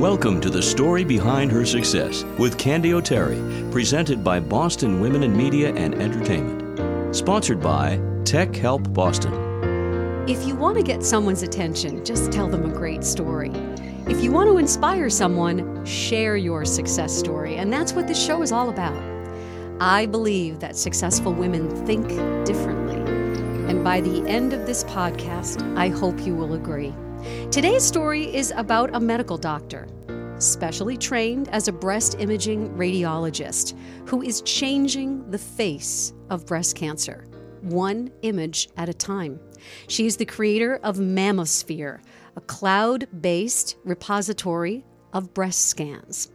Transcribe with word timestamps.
Welcome 0.00 0.40
to 0.40 0.48
the 0.48 0.62
story 0.62 1.04
behind 1.04 1.52
her 1.52 1.66
success 1.66 2.24
with 2.38 2.56
Candy 2.56 2.94
O'Terry, 2.94 3.36
presented 3.70 4.24
by 4.24 4.40
Boston 4.40 4.98
Women 4.98 5.22
in 5.22 5.36
Media 5.36 5.74
and 5.74 5.94
Entertainment. 5.94 7.14
Sponsored 7.14 7.60
by 7.60 8.00
Tech 8.24 8.56
Help 8.56 8.94
Boston. 8.94 9.34
If 10.26 10.46
you 10.46 10.54
want 10.54 10.78
to 10.78 10.82
get 10.82 11.04
someone's 11.04 11.42
attention, 11.42 12.02
just 12.02 12.32
tell 12.32 12.48
them 12.48 12.64
a 12.64 12.72
great 12.72 13.04
story. 13.04 13.50
If 14.06 14.22
you 14.22 14.32
want 14.32 14.48
to 14.48 14.56
inspire 14.56 15.10
someone, 15.10 15.84
share 15.84 16.38
your 16.38 16.64
success 16.64 17.14
story. 17.14 17.56
And 17.56 17.70
that's 17.70 17.92
what 17.92 18.08
this 18.08 18.24
show 18.24 18.40
is 18.40 18.52
all 18.52 18.70
about. 18.70 18.96
I 19.80 20.06
believe 20.06 20.60
that 20.60 20.76
successful 20.76 21.34
women 21.34 21.68
think 21.84 22.08
differently. 22.46 22.96
And 23.70 23.84
by 23.84 24.00
the 24.00 24.26
end 24.26 24.54
of 24.54 24.64
this 24.64 24.82
podcast, 24.84 25.76
I 25.76 25.88
hope 25.88 26.24
you 26.24 26.34
will 26.34 26.54
agree. 26.54 26.94
Today's 27.50 27.84
story 27.84 28.34
is 28.34 28.50
about 28.56 28.94
a 28.94 29.00
medical 29.00 29.36
doctor, 29.36 29.86
specially 30.38 30.96
trained 30.96 31.48
as 31.48 31.68
a 31.68 31.72
breast 31.72 32.16
imaging 32.18 32.70
radiologist, 32.70 33.76
who 34.06 34.22
is 34.22 34.40
changing 34.42 35.30
the 35.30 35.38
face 35.38 36.14
of 36.30 36.46
breast 36.46 36.76
cancer, 36.76 37.26
one 37.60 38.10
image 38.22 38.68
at 38.78 38.88
a 38.88 38.94
time. 38.94 39.38
She's 39.86 40.16
the 40.16 40.24
creator 40.24 40.80
of 40.82 40.96
Mammosphere, 40.96 42.00
a 42.36 42.40
cloud 42.40 43.06
based 43.20 43.76
repository 43.84 44.84
of 45.12 45.34
breast 45.34 45.66
scans. 45.66 46.30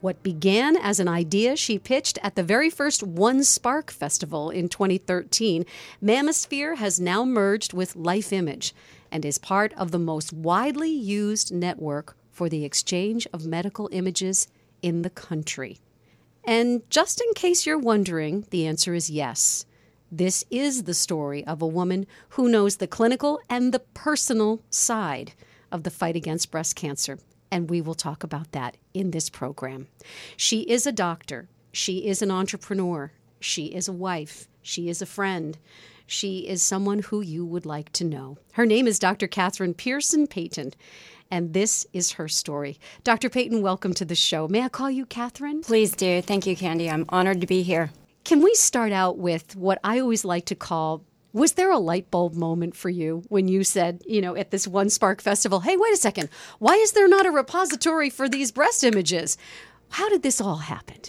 What 0.00 0.22
began 0.22 0.76
as 0.76 1.00
an 1.00 1.08
idea 1.08 1.56
she 1.56 1.78
pitched 1.78 2.18
at 2.22 2.36
the 2.36 2.42
very 2.42 2.70
first 2.70 3.02
One 3.02 3.42
Spark 3.42 3.90
Festival 3.90 4.50
in 4.50 4.68
2013, 4.68 5.64
Mammosphere 6.02 6.76
has 6.76 7.00
now 7.00 7.24
merged 7.24 7.72
with 7.72 7.96
Life 7.96 8.32
Image 8.32 8.74
and 9.10 9.24
is 9.24 9.38
part 9.38 9.72
of 9.74 9.90
the 9.90 9.98
most 9.98 10.32
widely 10.32 10.90
used 10.90 11.52
network 11.52 12.16
for 12.30 12.48
the 12.48 12.64
exchange 12.64 13.26
of 13.32 13.46
medical 13.46 13.88
images 13.92 14.48
in 14.82 15.02
the 15.02 15.10
country. 15.10 15.78
And 16.44 16.88
just 16.88 17.20
in 17.20 17.34
case 17.34 17.66
you're 17.66 17.78
wondering, 17.78 18.46
the 18.50 18.66
answer 18.66 18.94
is 18.94 19.10
yes. 19.10 19.66
This 20.10 20.44
is 20.50 20.84
the 20.84 20.94
story 20.94 21.44
of 21.46 21.60
a 21.60 21.66
woman 21.66 22.06
who 22.30 22.48
knows 22.48 22.76
the 22.76 22.86
clinical 22.86 23.40
and 23.50 23.74
the 23.74 23.80
personal 23.80 24.62
side 24.70 25.32
of 25.70 25.82
the 25.82 25.90
fight 25.90 26.16
against 26.16 26.50
breast 26.50 26.76
cancer. 26.76 27.18
And 27.50 27.68
we 27.68 27.80
will 27.80 27.94
talk 27.94 28.24
about 28.24 28.52
that 28.52 28.76
in 28.94 29.10
this 29.10 29.28
program. 29.28 29.88
She 30.36 30.60
is 30.60 30.86
a 30.86 30.92
doctor. 30.92 31.48
She 31.72 32.06
is 32.06 32.22
an 32.22 32.30
entrepreneur. 32.30 33.12
She 33.40 33.66
is 33.66 33.88
a 33.88 33.92
wife. 33.92 34.48
She 34.68 34.90
is 34.90 35.00
a 35.00 35.06
friend. 35.06 35.56
She 36.06 36.40
is 36.40 36.62
someone 36.62 36.98
who 36.98 37.22
you 37.22 37.42
would 37.46 37.64
like 37.64 37.90
to 37.92 38.04
know. 38.04 38.36
Her 38.52 38.66
name 38.66 38.86
is 38.86 38.98
Dr. 38.98 39.26
Kathryn 39.26 39.74
Pearson 39.74 40.26
Peyton, 40.26 40.74
and 41.30 41.54
this 41.54 41.86
is 41.94 42.12
her 42.12 42.28
story. 42.28 42.78
Dr. 43.02 43.30
Peyton, 43.30 43.62
welcome 43.62 43.94
to 43.94 44.04
the 44.04 44.14
show. 44.14 44.46
May 44.46 44.62
I 44.62 44.68
call 44.68 44.90
you 44.90 45.06
Kathryn? 45.06 45.64
Please 45.64 45.92
do. 45.92 46.20
Thank 46.20 46.46
you, 46.46 46.54
Candy. 46.54 46.90
I'm 46.90 47.06
honored 47.08 47.40
to 47.40 47.46
be 47.46 47.62
here. 47.62 47.92
Can 48.24 48.42
we 48.42 48.54
start 48.56 48.92
out 48.92 49.16
with 49.16 49.56
what 49.56 49.78
I 49.82 50.00
always 50.00 50.22
like 50.22 50.44
to 50.46 50.54
call 50.54 51.02
was 51.32 51.52
there 51.52 51.70
a 51.70 51.78
light 51.78 52.10
bulb 52.10 52.34
moment 52.34 52.76
for 52.76 52.90
you 52.90 53.22
when 53.28 53.48
you 53.48 53.64
said, 53.64 54.02
you 54.06 54.20
know, 54.20 54.36
at 54.36 54.50
this 54.50 54.68
One 54.68 54.90
Spark 54.90 55.22
Festival, 55.22 55.60
hey, 55.60 55.78
wait 55.78 55.94
a 55.94 55.96
second, 55.96 56.28
why 56.58 56.74
is 56.74 56.92
there 56.92 57.08
not 57.08 57.24
a 57.24 57.30
repository 57.30 58.10
for 58.10 58.28
these 58.28 58.52
breast 58.52 58.84
images? 58.84 59.38
How 59.88 60.10
did 60.10 60.22
this 60.22 60.42
all 60.42 60.56
happen? 60.56 61.00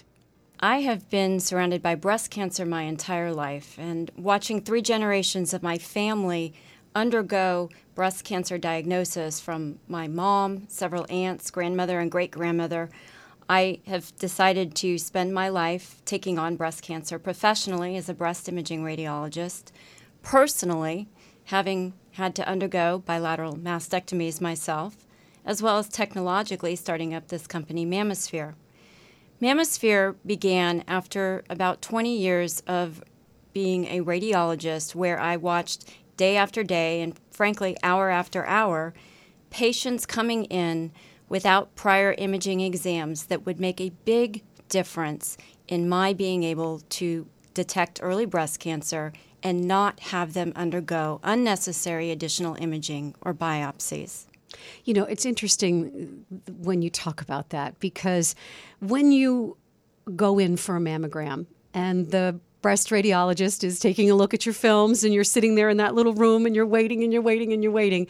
I 0.62 0.82
have 0.82 1.10
been 1.10 1.40
surrounded 1.40 1.82
by 1.82 1.96
breast 1.96 2.32
cancer 2.32 2.66
my 2.66 2.84
entire 2.84 3.32
life, 3.32 3.80
and 3.80 4.12
watching 4.18 4.60
three 4.60 4.82
generations 4.82 5.54
of 5.54 5.64
my 5.64 5.78
family 5.78 6.54
undergo 6.94 7.70
breast 7.96 8.26
cancer 8.26 8.58
diagnosis 8.58 9.40
from 9.40 9.80
my 9.88 10.10
mom, 10.10 10.68
several 10.68 11.06
aunts, 11.10 11.50
grandmother, 11.50 12.02
and 12.02 12.12
great 12.12 12.32
grandmother. 12.32 12.90
I 13.48 13.80
have 13.88 14.14
decided 14.18 14.76
to 14.76 14.98
spend 14.98 15.34
my 15.34 15.48
life 15.48 16.02
taking 16.04 16.38
on 16.38 16.58
breast 16.58 16.82
cancer 16.82 17.18
professionally 17.20 17.96
as 17.96 18.10
a 18.10 18.14
breast 18.14 18.50
imaging 18.50 18.84
radiologist, 18.84 19.72
personally, 20.24 21.08
having 21.46 21.94
had 22.12 22.36
to 22.36 22.46
undergo 22.46 23.02
bilateral 23.06 23.56
mastectomies 23.56 24.42
myself, 24.42 25.08
as 25.46 25.62
well 25.62 25.78
as 25.78 25.88
technologically 25.88 26.76
starting 26.76 27.14
up 27.14 27.30
this 27.30 27.48
company, 27.48 27.86
Mammosphere. 27.86 28.56
Mammosphere 29.42 30.16
began 30.26 30.84
after 30.88 31.44
about 31.50 31.82
20 31.82 32.16
years 32.18 32.62
of 32.68 33.02
being 33.54 33.86
a 33.86 34.02
radiologist, 34.02 34.96
where 34.96 35.20
I 35.20 35.38
watched 35.38 35.90
day 36.18 36.36
after 36.36 36.62
day 36.64 37.02
and 37.02 37.18
frankly, 37.32 37.78
hour 37.82 38.10
after 38.10 38.46
hour, 38.46 38.94
patients 39.50 40.06
coming 40.06 40.44
in 40.46 40.92
without 41.30 41.74
prior 41.76 42.14
imaging 42.18 42.60
exams 42.60 43.28
that 43.28 43.46
would 43.46 43.60
make 43.60 43.80
a 43.80 43.92
big 44.04 44.44
difference 44.68 45.38
in 45.68 45.88
my 45.88 46.14
being 46.14 46.44
able 46.44 46.82
to 46.90 47.26
detect 47.54 48.00
early 48.04 48.26
breast 48.26 48.60
cancer 48.60 49.14
and 49.42 49.68
not 49.68 50.00
have 50.02 50.34
them 50.34 50.52
undergo 50.56 51.20
unnecessary 51.24 52.12
additional 52.12 52.56
imaging 52.56 53.16
or 53.22 53.34
biopsies. 53.34 54.26
You 54.86 54.94
know, 54.94 55.04
it's 55.04 55.26
interesting 55.26 56.26
uh, 56.32 56.52
when 56.54 56.82
you 56.82 56.90
talk 56.90 57.22
about 57.22 57.50
that 57.50 57.80
because 57.80 58.36
when 58.80 59.12
you 59.12 59.58
go 60.16 60.40
in 60.40 60.58
for 60.58 60.78
a 60.78 60.80
mammogram 60.80 61.46
and 61.74 62.10
the 62.12 62.40
breast 62.62 62.90
radiologist 62.90 63.64
is 63.64 63.80
taking 63.80 64.12
a 64.12 64.16
look 64.16 64.34
at 64.34 64.46
your 64.46 64.54
films 64.54 65.04
and 65.04 65.14
you're 65.14 65.24
sitting 65.24 65.56
there 65.56 65.70
in 65.70 65.78
that 65.78 65.96
little 65.96 66.14
room 66.14 66.46
and 66.46 66.56
you're 66.56 66.66
waiting 66.66 67.04
and 67.04 67.14
you're 67.14 67.22
waiting 67.22 67.54
and 67.54 67.64
you're 67.64 67.72
waiting, 67.72 68.08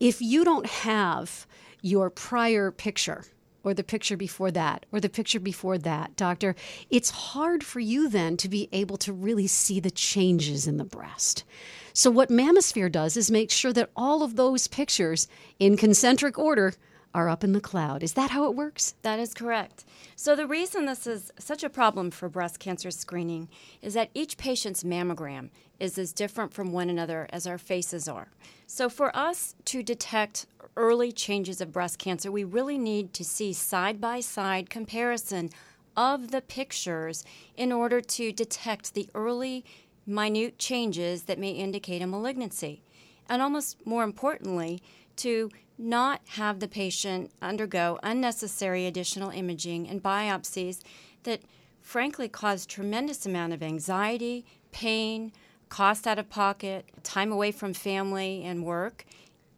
if 0.00 0.20
you 0.20 0.44
don't 0.44 0.66
have 0.66 1.46
your 1.82 2.10
prior 2.10 2.70
picture 2.70 3.24
or 3.62 3.74
the 3.74 3.84
picture 3.84 4.16
before 4.16 4.50
that 4.50 4.86
or 4.92 5.00
the 5.00 5.08
picture 5.08 5.40
before 5.40 5.78
that, 5.78 6.16
doctor, 6.16 6.54
it's 6.90 7.10
hard 7.10 7.62
for 7.64 7.80
you 7.80 8.08
then 8.08 8.36
to 8.36 8.48
be 8.48 8.68
able 8.72 8.96
to 8.98 9.12
really 9.12 9.46
see 9.46 9.80
the 9.80 9.90
changes 9.90 10.66
in 10.66 10.76
the 10.76 10.84
breast. 10.84 11.44
So, 11.92 12.10
what 12.10 12.28
Mammosphere 12.28 12.90
does 12.90 13.16
is 13.16 13.30
make 13.30 13.50
sure 13.50 13.72
that 13.72 13.90
all 13.96 14.22
of 14.22 14.36
those 14.36 14.68
pictures 14.68 15.28
in 15.58 15.76
concentric 15.76 16.38
order 16.38 16.74
are 17.12 17.28
up 17.28 17.42
in 17.42 17.52
the 17.52 17.60
cloud. 17.60 18.02
Is 18.02 18.12
that 18.12 18.30
how 18.30 18.44
it 18.44 18.54
works? 18.54 18.94
That 19.02 19.18
is 19.18 19.34
correct. 19.34 19.84
So, 20.14 20.36
the 20.36 20.46
reason 20.46 20.86
this 20.86 21.06
is 21.06 21.32
such 21.38 21.64
a 21.64 21.70
problem 21.70 22.10
for 22.10 22.28
breast 22.28 22.58
cancer 22.58 22.90
screening 22.90 23.48
is 23.82 23.94
that 23.94 24.10
each 24.14 24.36
patient's 24.36 24.84
mammogram 24.84 25.50
is 25.78 25.98
as 25.98 26.12
different 26.12 26.52
from 26.52 26.72
one 26.72 26.90
another 26.90 27.26
as 27.32 27.46
our 27.46 27.58
faces 27.58 28.06
are. 28.06 28.28
So, 28.66 28.88
for 28.88 29.14
us 29.16 29.54
to 29.66 29.82
detect 29.82 30.46
early 30.76 31.10
changes 31.10 31.60
of 31.60 31.72
breast 31.72 31.98
cancer, 31.98 32.30
we 32.30 32.44
really 32.44 32.78
need 32.78 33.12
to 33.14 33.24
see 33.24 33.52
side 33.52 34.00
by 34.00 34.20
side 34.20 34.70
comparison 34.70 35.50
of 35.96 36.30
the 36.30 36.40
pictures 36.40 37.24
in 37.56 37.72
order 37.72 38.00
to 38.00 38.32
detect 38.32 38.94
the 38.94 39.08
early 39.14 39.64
minute 40.10 40.58
changes 40.58 41.24
that 41.24 41.38
may 41.38 41.52
indicate 41.52 42.02
a 42.02 42.06
malignancy. 42.06 42.82
And 43.28 43.40
almost 43.40 43.86
more 43.86 44.02
importantly, 44.02 44.82
to 45.16 45.50
not 45.78 46.20
have 46.30 46.60
the 46.60 46.68
patient 46.68 47.30
undergo 47.40 47.98
unnecessary 48.02 48.86
additional 48.86 49.30
imaging 49.30 49.88
and 49.88 50.02
biopsies 50.02 50.82
that 51.22 51.40
frankly 51.80 52.28
cause 52.28 52.66
tremendous 52.66 53.24
amount 53.24 53.52
of 53.52 53.62
anxiety, 53.62 54.44
pain, 54.72 55.32
cost 55.68 56.06
out 56.06 56.18
of 56.18 56.28
pocket, 56.28 56.84
time 57.02 57.32
away 57.32 57.52
from 57.52 57.72
family 57.72 58.42
and 58.44 58.64
work, 58.64 59.04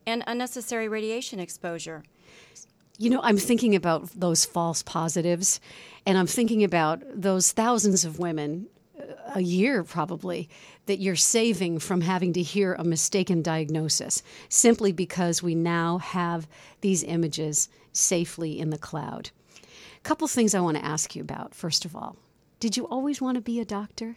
and 0.07 0.23
unnecessary 0.27 0.89
radiation 0.89 1.41
exposure. 1.41 2.03
You 2.99 3.11
know, 3.11 3.21
I'm 3.23 3.39
thinking 3.39 3.75
about 3.75 4.11
those 4.11 4.45
false 4.45 4.83
positives, 4.83 5.61
and 6.07 6.19
I'm 6.19 6.27
thinking 6.27 6.63
about 6.63 7.03
those 7.15 7.51
thousands 7.53 8.05
of 8.05 8.19
women 8.19 8.69
a 9.35 9.41
year 9.41 9.83
probably 9.83 10.49
that 10.87 11.01
you're 11.01 11.17
saving 11.17 11.79
from 11.79 12.01
having 12.03 12.33
to 12.35 12.43
hear 12.43 12.75
a 12.75 12.85
mistaken 12.85 13.43
diagnosis 13.43 14.23
simply 14.49 14.93
because 14.93 15.43
we 15.43 15.55
now 15.55 15.99
have 15.99 16.47
these 16.81 17.03
images 17.05 17.69
safely 17.93 18.59
in 18.59 18.71
the 18.71 18.79
cloud. 18.79 19.31
A 19.97 20.01
couple 20.01 20.27
things 20.29 20.55
I 20.55 20.61
want 20.61 20.77
to 20.77 20.85
ask 20.85 21.15
you 21.15 21.23
about. 21.23 21.55
First 21.55 21.85
of 21.85 21.95
all, 21.95 22.17
did 22.61 22.77
you 22.77 22.87
always 22.87 23.21
want 23.21 23.37
to 23.37 23.41
be 23.41 23.61
a 23.61 23.65
doctor? 23.65 24.17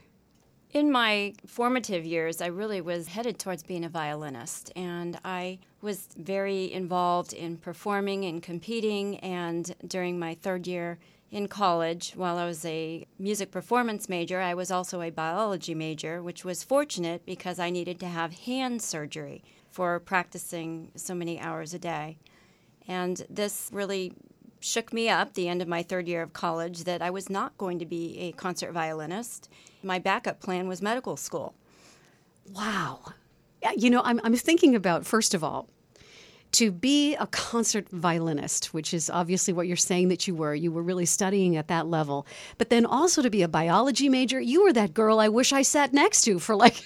In 0.72 0.92
my 0.92 1.33
formative 1.45 2.04
years, 2.06 2.42
I 2.42 2.48
really 2.48 2.81
was 2.81 3.07
headed 3.07 3.39
towards 3.39 3.63
being 3.63 3.86
a 3.86 3.89
violinist, 3.89 4.74
and 4.75 5.18
I 5.24 5.60
was 5.81 6.10
very 6.18 6.74
involved 6.74 7.31
in 7.31 7.56
performing 7.57 8.25
and 8.25 8.44
competing. 8.44 9.18
And 9.19 9.74
during 9.88 10.19
my 10.19 10.36
third 10.36 10.68
year 10.68 11.00
in 11.31 11.48
college, 11.48 12.13
while 12.16 12.38
I 12.38 12.45
was 12.45 12.63
a 12.66 13.06
music 13.19 13.51
performance 13.51 14.07
major, 14.07 14.39
I 14.39 14.54
was 14.54 14.72
also 14.72 15.01
a 15.01 15.10
biology 15.10 15.75
major, 15.75 16.22
which 16.22 16.45
was 16.45 16.63
fortunate 16.63 17.25
because 17.25 17.60
I 17.60 17.69
needed 17.69 18.00
to 18.00 18.07
have 18.07 18.33
hand 18.33 18.81
surgery 18.81 19.44
for 19.69 20.00
practicing 20.00 20.92
so 20.95 21.13
many 21.13 21.39
hours 21.39 21.74
a 21.74 21.80
day. 21.80 22.18
And 22.88 23.25
this 23.30 23.69
really 23.74 24.13
shook 24.60 24.94
me 24.94 25.10
up 25.10 25.33
the 25.33 25.48
end 25.48 25.62
of 25.62 25.68
my 25.68 25.83
third 25.83 26.07
year 26.07 26.22
of 26.22 26.33
college 26.33 26.86
that 26.86 27.01
I 27.01 27.10
was 27.10 27.30
not 27.30 27.57
going 27.57 27.80
to 27.80 27.86
be 27.86 28.18
a 28.19 28.31
concert 28.31 28.71
violinist. 28.71 29.50
My 29.83 30.00
backup 30.00 30.39
plan 30.39 30.68
was 30.68 30.81
medical 30.81 31.18
school. 31.18 31.56
Wow. 32.54 33.01
You 33.75 33.89
know, 33.89 34.01
I'm, 34.04 34.21
I'm 34.24 34.36
thinking 34.36 34.75
about, 34.75 35.06
first 35.06 35.33
of 35.33 35.44
all, 35.44 35.68
to 36.56 36.72
be 36.72 37.16
a 37.16 37.28
concert 37.28 37.90
violinist, 37.90 38.74
which 38.74 38.94
is 38.94 39.10
obviously 39.10 39.54
what 39.54 39.68
you're 39.68 39.75
saying 39.75 40.07
that 40.07 40.28
you 40.28 40.36
were. 40.36 40.56
You 40.56 40.72
were 40.72 40.81
really 40.81 41.06
studying 41.06 41.57
at 41.57 41.68
that 41.68 41.88
level. 41.88 42.25
But 42.57 42.69
then 42.69 42.86
also 42.86 43.22
to 43.22 43.30
be 43.30 43.42
a 43.42 43.48
biology 43.48 44.07
major, 44.07 44.40
you 44.40 44.63
were 44.63 44.74
that 44.74 44.94
girl 44.94 45.19
I 45.19 45.28
wish 45.28 45.52
I 45.52 45.63
sat 45.63 45.94
next 45.94 46.22
to 46.22 46.40
for 46.40 46.56
like 46.56 46.81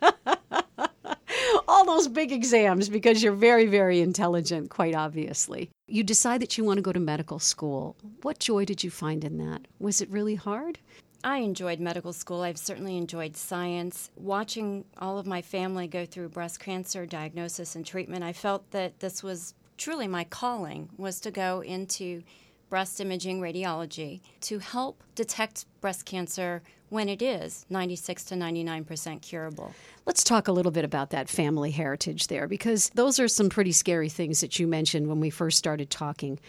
all 1.68 1.84
those 1.84 2.06
big 2.06 2.30
exams 2.30 2.88
because 2.88 3.22
you're 3.22 3.32
very, 3.32 3.66
very 3.66 4.00
intelligent, 4.00 4.70
quite 4.70 4.94
obviously. 4.94 5.70
You 5.88 6.04
decide 6.04 6.40
that 6.40 6.56
you 6.56 6.64
want 6.64 6.78
to 6.78 6.82
go 6.82 6.92
to 6.92 7.00
medical 7.00 7.38
school. 7.38 7.96
What 8.22 8.38
joy 8.38 8.64
did 8.64 8.84
you 8.84 8.90
find 8.90 9.24
in 9.24 9.38
that? 9.38 9.62
Was 9.80 10.00
it 10.00 10.10
really 10.10 10.36
hard? 10.36 10.78
I 11.24 11.38
enjoyed 11.38 11.78
medical 11.78 12.12
school. 12.12 12.42
I've 12.42 12.58
certainly 12.58 12.96
enjoyed 12.96 13.36
science. 13.36 14.10
Watching 14.16 14.84
all 14.98 15.18
of 15.18 15.26
my 15.26 15.40
family 15.40 15.86
go 15.86 16.04
through 16.04 16.30
breast 16.30 16.58
cancer 16.58 17.06
diagnosis 17.06 17.76
and 17.76 17.86
treatment, 17.86 18.24
I 18.24 18.32
felt 18.32 18.70
that 18.72 18.98
this 19.00 19.22
was 19.22 19.54
truly 19.76 20.08
my 20.08 20.24
calling 20.24 20.88
was 20.96 21.20
to 21.20 21.30
go 21.30 21.60
into 21.60 22.22
breast 22.68 23.00
imaging 23.00 23.40
radiology 23.40 24.20
to 24.40 24.58
help 24.58 25.02
detect 25.14 25.66
breast 25.80 26.06
cancer 26.06 26.62
when 26.88 27.08
it 27.08 27.22
is 27.22 27.66
96 27.70 28.24
to 28.24 28.34
99% 28.34 29.22
curable. 29.22 29.74
Let's 30.06 30.24
talk 30.24 30.48
a 30.48 30.52
little 30.52 30.72
bit 30.72 30.84
about 30.84 31.10
that 31.10 31.28
family 31.28 31.70
heritage 31.70 32.26
there 32.26 32.48
because 32.48 32.90
those 32.94 33.20
are 33.20 33.28
some 33.28 33.48
pretty 33.48 33.72
scary 33.72 34.08
things 34.08 34.40
that 34.40 34.58
you 34.58 34.66
mentioned 34.66 35.06
when 35.06 35.20
we 35.20 35.30
first 35.30 35.58
started 35.58 35.90
talking. 35.90 36.40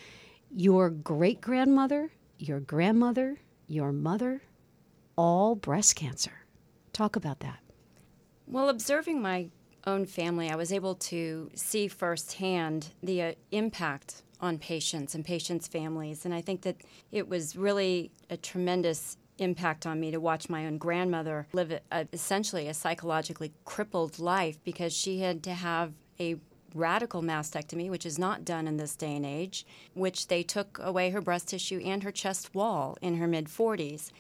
Your 0.50 0.90
great 0.90 1.42
grandmother, 1.42 2.12
your 2.38 2.60
grandmother, 2.60 3.38
your 3.68 3.92
mother, 3.92 4.42
all 5.18 5.56
breast 5.56 5.96
cancer. 5.96 6.46
Talk 6.92 7.16
about 7.16 7.40
that. 7.40 7.60
Well, 8.48 8.70
observing 8.70 9.22
my 9.22 9.50
own 9.86 10.06
family, 10.06 10.50
I 10.50 10.56
was 10.56 10.72
able 10.72 10.96
to 10.96 11.50
see 11.56 11.88
firsthand 11.88 12.90
the 13.02 13.22
uh, 13.22 13.34
impact 13.52 14.24
on 14.40 14.58
patients 14.58 15.16
and 15.16 15.24
patients' 15.24 15.68
families. 15.68 16.26
And 16.26 16.34
I 16.34 16.42
think 16.42 16.62
that 16.62 16.78
it 17.12 17.28
was 17.30 17.56
really 17.56 18.12
a 18.30 18.38
tremendous 18.38 19.18
impact 19.40 19.86
on 19.86 20.00
me 20.00 20.12
to 20.12 20.20
watch 20.20 20.50
my 20.50 20.66
own 20.66 20.78
grandmother 20.78 21.48
live 21.54 21.80
a, 21.92 22.08
essentially 22.14 22.68
a 22.68 22.74
psychologically 22.74 23.52
crippled 23.66 24.20
life 24.20 24.64
because 24.64 24.94
she 24.94 25.20
had 25.20 25.44
to 25.44 25.54
have 25.54 25.94
a 26.20 26.36
radical 26.76 27.22
mastectomy, 27.22 27.90
which 27.90 28.06
is 28.06 28.20
not 28.20 28.46
done 28.46 28.68
in 28.68 28.78
this 28.78 28.96
day 28.96 29.16
and 29.16 29.26
age, 29.26 29.66
which 29.94 30.28
they 30.28 30.44
took 30.44 30.80
away 30.82 31.10
her 31.10 31.22
breast 31.22 31.50
tissue 31.50 31.82
and 31.84 32.04
her 32.04 32.12
chest 32.12 32.54
wall 32.54 32.98
in 33.02 33.18
her 33.18 33.28
mid 33.28 33.46
40s. 33.46 34.12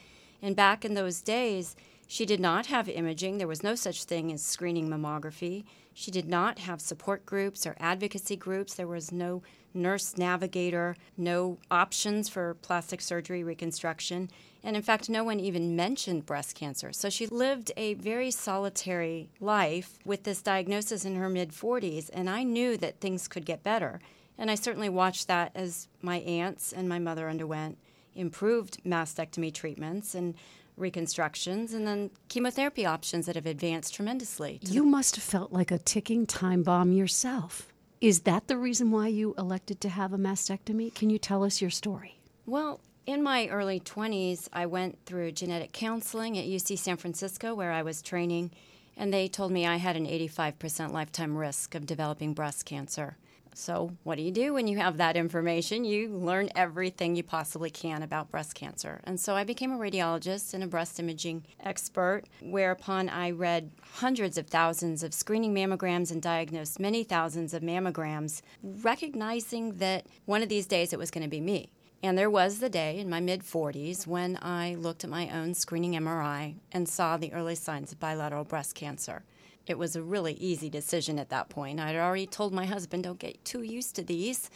And 0.43 0.57
back 0.57 0.83
in 0.83 0.93
those 0.93 1.21
days, 1.21 1.75
she 2.05 2.25
did 2.25 2.41
not 2.41 2.65
have 2.65 2.89
imaging. 2.89 3.37
There 3.37 3.47
was 3.47 3.63
no 3.63 3.75
such 3.75 4.03
thing 4.03 4.31
as 4.31 4.43
screening 4.43 4.89
mammography. 4.89 5.63
She 5.93 6.11
did 6.11 6.27
not 6.27 6.59
have 6.59 6.81
support 6.81 7.25
groups 7.25 7.65
or 7.65 7.77
advocacy 7.79 8.35
groups. 8.35 8.73
There 8.73 8.85
was 8.85 9.11
no 9.11 9.41
nurse 9.73 10.17
navigator, 10.17 10.97
no 11.17 11.57
options 11.71 12.27
for 12.27 12.55
plastic 12.55 12.99
surgery 12.99 13.41
reconstruction. 13.43 14.29
And 14.63 14.75
in 14.75 14.83
fact, 14.83 15.09
no 15.09 15.23
one 15.23 15.39
even 15.39 15.77
mentioned 15.77 16.25
breast 16.25 16.55
cancer. 16.55 16.91
So 16.91 17.09
she 17.09 17.25
lived 17.25 17.71
a 17.77 17.93
very 17.95 18.29
solitary 18.29 19.29
life 19.39 19.97
with 20.05 20.23
this 20.23 20.41
diagnosis 20.41 21.05
in 21.05 21.15
her 21.15 21.29
mid 21.29 21.51
40s. 21.51 22.09
And 22.13 22.29
I 22.29 22.43
knew 22.43 22.75
that 22.77 22.99
things 22.99 23.29
could 23.29 23.45
get 23.45 23.63
better. 23.63 24.01
And 24.37 24.51
I 24.51 24.55
certainly 24.55 24.89
watched 24.89 25.27
that 25.27 25.51
as 25.55 25.87
my 26.01 26.17
aunts 26.17 26.73
and 26.73 26.89
my 26.89 26.99
mother 26.99 27.29
underwent 27.29 27.77
improved 28.15 28.83
mastectomy 28.83 29.53
treatments 29.53 30.15
and 30.15 30.35
reconstructions 30.77 31.73
and 31.73 31.85
then 31.85 32.09
chemotherapy 32.29 32.85
options 32.85 33.25
that 33.25 33.35
have 33.35 33.45
advanced 33.45 33.93
tremendously. 33.93 34.59
You 34.61 34.85
must 34.85 35.15
have 35.15 35.23
felt 35.23 35.51
like 35.51 35.71
a 35.71 35.77
ticking 35.77 36.25
time 36.25 36.63
bomb 36.63 36.91
yourself. 36.91 37.71
Is 38.01 38.21
that 38.21 38.47
the 38.47 38.57
reason 38.57 38.91
why 38.91 39.07
you 39.07 39.33
elected 39.37 39.79
to 39.81 39.89
have 39.89 40.13
a 40.13 40.17
mastectomy? 40.17 40.93
Can 40.93 41.09
you 41.09 41.17
tell 41.17 41.43
us 41.43 41.61
your 41.61 41.69
story? 41.69 42.19
Well, 42.45 42.81
in 43.05 43.23
my 43.23 43.47
early 43.47 43.79
20s, 43.79 44.49
I 44.51 44.65
went 44.65 44.97
through 45.05 45.33
genetic 45.33 45.71
counseling 45.71 46.37
at 46.37 46.45
UC 46.45 46.77
San 46.77 46.97
Francisco 46.97 47.53
where 47.53 47.71
I 47.71 47.83
was 47.83 48.01
training, 48.01 48.51
and 48.97 49.13
they 49.13 49.27
told 49.27 49.51
me 49.51 49.65
I 49.65 49.77
had 49.77 49.95
an 49.95 50.05
85% 50.05 50.91
lifetime 50.91 51.37
risk 51.37 51.75
of 51.75 51.85
developing 51.85 52.33
breast 52.33 52.65
cancer. 52.65 53.17
So, 53.55 53.91
what 54.03 54.15
do 54.15 54.23
you 54.23 54.31
do 54.31 54.53
when 54.53 54.67
you 54.67 54.77
have 54.77 54.97
that 54.97 55.15
information? 55.15 55.85
You 55.85 56.09
learn 56.09 56.49
everything 56.55 57.15
you 57.15 57.23
possibly 57.23 57.69
can 57.69 58.01
about 58.01 58.31
breast 58.31 58.55
cancer. 58.55 59.01
And 59.03 59.19
so, 59.19 59.35
I 59.35 59.43
became 59.43 59.71
a 59.71 59.77
radiologist 59.77 60.53
and 60.53 60.63
a 60.63 60.67
breast 60.67 60.99
imaging 60.99 61.45
expert, 61.59 62.23
whereupon 62.41 63.09
I 63.09 63.31
read 63.31 63.71
hundreds 63.95 64.37
of 64.37 64.47
thousands 64.47 65.03
of 65.03 65.13
screening 65.13 65.53
mammograms 65.53 66.11
and 66.11 66.21
diagnosed 66.21 66.79
many 66.79 67.03
thousands 67.03 67.53
of 67.53 67.61
mammograms, 67.61 68.41
recognizing 68.63 69.77
that 69.77 70.07
one 70.25 70.41
of 70.41 70.49
these 70.49 70.67
days 70.67 70.93
it 70.93 70.99
was 70.99 71.11
going 71.11 71.23
to 71.23 71.29
be 71.29 71.41
me. 71.41 71.69
And 72.01 72.17
there 72.17 72.29
was 72.29 72.59
the 72.59 72.69
day 72.69 72.99
in 72.99 73.09
my 73.09 73.21
mid 73.21 73.43
40s 73.43 74.05
when 74.05 74.37
I 74.41 74.75
looked 74.75 75.05
at 75.05 75.09
my 75.09 75.29
own 75.29 75.53
screening 75.53 75.93
MRI 75.93 76.55
and 76.71 76.89
saw 76.89 77.15
the 77.15 77.31
early 77.31 77.55
signs 77.55 77.93
of 77.93 77.99
bilateral 77.99 78.43
breast 78.43 78.75
cancer 78.75 79.23
it 79.65 79.77
was 79.77 79.95
a 79.95 80.03
really 80.03 80.33
easy 80.33 80.69
decision 80.69 81.17
at 81.19 81.29
that 81.29 81.49
point. 81.49 81.79
I'd 81.79 81.95
already 81.95 82.27
told 82.27 82.53
my 82.53 82.65
husband, 82.65 83.03
don't 83.03 83.19
get 83.19 83.43
too 83.45 83.61
used 83.63 83.95
to 83.95 84.03
these. 84.03 84.49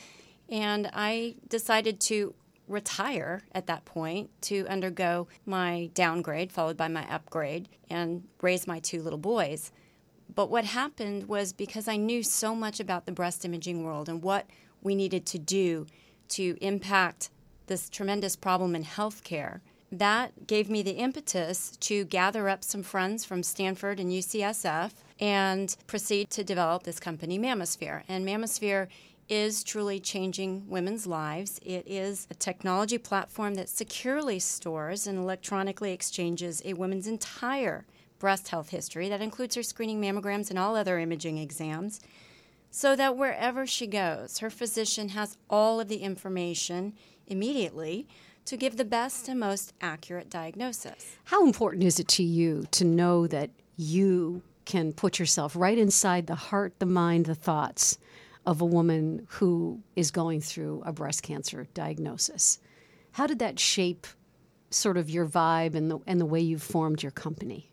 And 0.49 0.89
I 0.93 1.35
decided 1.47 1.99
to 2.01 2.33
retire 2.67 3.43
at 3.53 3.67
that 3.67 3.85
point 3.85 4.29
to 4.41 4.67
undergo 4.67 5.27
my 5.45 5.89
downgrade, 5.93 6.51
followed 6.51 6.75
by 6.75 6.87
my 6.89 7.09
upgrade, 7.09 7.69
and 7.89 8.27
raise 8.41 8.67
my 8.67 8.79
two 8.79 9.01
little 9.01 9.19
boys. 9.19 9.71
But 10.33 10.49
what 10.49 10.65
happened 10.65 11.29
was 11.29 11.53
because 11.53 11.87
I 11.87 11.95
knew 11.95 12.21
so 12.21 12.53
much 12.53 12.79
about 12.79 13.05
the 13.05 13.13
breast 13.13 13.45
imaging 13.45 13.83
world 13.83 14.09
and 14.09 14.21
what 14.21 14.49
we 14.81 14.95
needed 14.95 15.25
to 15.27 15.39
do 15.39 15.87
to 16.29 16.57
impact 16.59 17.29
this 17.67 17.89
tremendous 17.89 18.35
problem 18.35 18.75
in 18.75 18.83
healthcare 18.83 19.61
that 19.91 20.47
gave 20.47 20.69
me 20.69 20.81
the 20.81 20.91
impetus 20.91 21.77
to 21.77 22.03
gather 22.05 22.49
up 22.49 22.63
some 22.63 22.83
friends 22.83 23.23
from 23.23 23.43
Stanford 23.43 23.99
and 23.99 24.11
UCSF 24.11 24.91
and 25.19 25.75
proceed 25.87 26.29
to 26.31 26.43
develop 26.43 26.83
this 26.83 26.99
company, 26.99 27.39
Mammosphere. 27.39 28.03
And 28.07 28.25
Mammosphere 28.25 28.87
is 29.29 29.63
truly 29.63 29.99
changing 29.99 30.69
women's 30.69 31.05
lives. 31.07 31.59
It 31.63 31.85
is 31.87 32.27
a 32.29 32.33
technology 32.33 32.97
platform 32.97 33.55
that 33.55 33.69
securely 33.69 34.39
stores 34.39 35.07
and 35.07 35.17
electronically 35.17 35.91
exchanges 35.91 36.61
a 36.63 36.73
woman's 36.73 37.07
entire 37.07 37.85
breast 38.19 38.49
health 38.49 38.69
history. 38.69 39.09
That 39.09 39.21
includes 39.21 39.55
her 39.55 39.63
screening 39.63 40.01
mammograms 40.01 40.49
and 40.49 40.57
all 40.57 40.75
other 40.75 40.99
imaging 40.99 41.37
exams. 41.37 41.99
So 42.71 42.95
that 42.95 43.17
wherever 43.17 43.65
she 43.65 43.87
goes, 43.87 44.39
her 44.39 44.49
physician 44.49 45.09
has 45.09 45.37
all 45.49 45.79
of 45.79 45.87
the 45.87 45.97
information 45.97 46.93
immediately 47.25 48.07
to 48.47 48.57
give 48.57 48.77
the 48.77 48.85
best 48.85 49.27
and 49.27 49.39
most 49.39 49.73
accurate 49.81 50.29
diagnosis. 50.29 51.17
How 51.25 51.45
important 51.45 51.83
is 51.83 51.99
it 51.99 52.07
to 52.09 52.23
you 52.23 52.65
to 52.71 52.85
know 52.85 53.27
that 53.27 53.49
you 53.75 54.41
can 54.63 54.93
put 54.93 55.19
yourself 55.19 55.53
right 55.55 55.77
inside 55.77 56.27
the 56.27 56.35
heart, 56.35 56.73
the 56.79 56.85
mind, 56.85 57.25
the 57.25 57.35
thoughts 57.35 57.97
of 58.45 58.61
a 58.61 58.65
woman 58.65 59.27
who 59.31 59.81
is 59.97 60.11
going 60.11 60.39
through 60.39 60.81
a 60.85 60.93
breast 60.93 61.23
cancer 61.23 61.67
diagnosis? 61.73 62.59
How 63.11 63.27
did 63.27 63.39
that 63.39 63.59
shape 63.59 64.07
sort 64.69 64.95
of 64.95 65.09
your 65.09 65.25
vibe 65.25 65.75
and 65.75 65.91
the, 65.91 65.99
and 66.07 66.19
the 66.19 66.25
way 66.25 66.39
you 66.39 66.57
formed 66.57 67.03
your 67.03 67.11
company? 67.11 67.69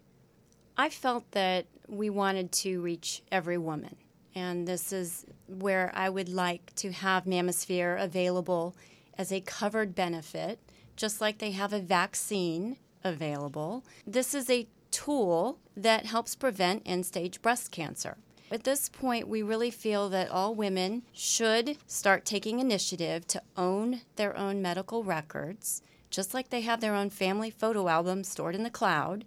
I 0.76 0.88
felt 0.90 1.30
that 1.30 1.66
we 1.88 2.10
wanted 2.10 2.50
to 2.50 2.80
reach 2.80 3.22
every 3.30 3.58
woman. 3.58 3.94
And 4.34 4.66
this 4.66 4.92
is 4.92 5.24
where 5.46 5.92
I 5.94 6.08
would 6.08 6.28
like 6.28 6.74
to 6.76 6.90
have 6.90 7.26
Mammosphere 7.26 8.02
available 8.02 8.74
as 9.16 9.32
a 9.32 9.40
covered 9.40 9.94
benefit, 9.94 10.58
just 10.96 11.20
like 11.20 11.38
they 11.38 11.52
have 11.52 11.72
a 11.72 11.80
vaccine 11.80 12.76
available. 13.02 13.84
This 14.06 14.34
is 14.34 14.48
a 14.48 14.68
tool 14.90 15.58
that 15.76 16.06
helps 16.06 16.34
prevent 16.34 16.82
end 16.86 17.04
stage 17.04 17.42
breast 17.42 17.70
cancer. 17.70 18.16
At 18.50 18.64
this 18.64 18.88
point, 18.88 19.26
we 19.26 19.42
really 19.42 19.70
feel 19.70 20.08
that 20.10 20.30
all 20.30 20.54
women 20.54 21.02
should 21.12 21.78
start 21.86 22.24
taking 22.24 22.60
initiative 22.60 23.26
to 23.28 23.42
own 23.56 24.02
their 24.16 24.36
own 24.36 24.62
medical 24.62 25.02
records, 25.02 25.82
just 26.10 26.34
like 26.34 26.50
they 26.50 26.60
have 26.60 26.80
their 26.80 26.94
own 26.94 27.10
family 27.10 27.50
photo 27.50 27.88
album 27.88 28.22
stored 28.22 28.54
in 28.54 28.62
the 28.62 28.70
cloud, 28.70 29.24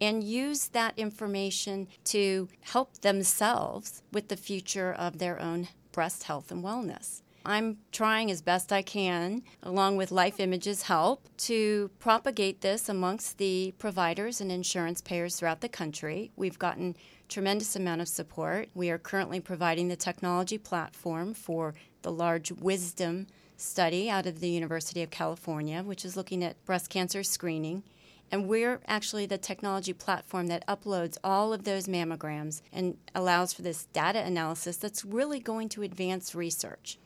and 0.00 0.24
use 0.24 0.68
that 0.68 0.98
information 0.98 1.86
to 2.04 2.48
help 2.60 2.98
themselves 3.00 4.02
with 4.12 4.28
the 4.28 4.36
future 4.36 4.92
of 4.92 5.18
their 5.18 5.40
own 5.40 5.68
breast 5.92 6.24
health 6.24 6.50
and 6.50 6.64
wellness. 6.64 7.22
I'm 7.44 7.78
trying 7.90 8.30
as 8.30 8.42
best 8.42 8.72
I 8.72 8.82
can, 8.82 9.42
along 9.62 9.96
with 9.96 10.10
Life 10.10 10.40
Images 10.40 10.82
help, 10.82 11.26
to 11.38 11.90
propagate 11.98 12.60
this 12.60 12.88
amongst 12.88 13.38
the 13.38 13.72
providers 13.78 14.40
and 14.40 14.52
insurance 14.52 15.00
payers 15.00 15.36
throughout 15.36 15.62
the 15.62 15.68
country. 15.68 16.30
We've 16.36 16.58
gotten 16.58 16.96
tremendous 17.28 17.76
amount 17.76 18.02
of 18.02 18.08
support. 18.08 18.68
We 18.74 18.90
are 18.90 18.98
currently 18.98 19.40
providing 19.40 19.88
the 19.88 19.96
technology 19.96 20.58
platform 20.58 21.32
for 21.32 21.74
the 22.02 22.12
large 22.12 22.52
wisdom 22.52 23.26
study 23.56 24.10
out 24.10 24.26
of 24.26 24.40
the 24.40 24.50
University 24.50 25.02
of 25.02 25.10
California, 25.10 25.82
which 25.82 26.04
is 26.04 26.16
looking 26.16 26.44
at 26.44 26.62
breast 26.66 26.90
cancer 26.90 27.22
screening. 27.22 27.84
And 28.32 28.46
we're 28.46 28.80
actually 28.86 29.26
the 29.26 29.38
technology 29.38 29.92
platform 29.92 30.46
that 30.48 30.66
uploads 30.68 31.18
all 31.24 31.52
of 31.52 31.64
those 31.64 31.88
mammograms 31.88 32.62
and 32.72 32.96
allows 33.14 33.52
for 33.52 33.62
this 33.62 33.86
data 33.86 34.20
analysis 34.20 34.76
that's 34.76 35.04
really 35.04 35.40
going 35.40 35.68
to 35.70 35.82
advance 35.82 36.34
research. 36.34 36.98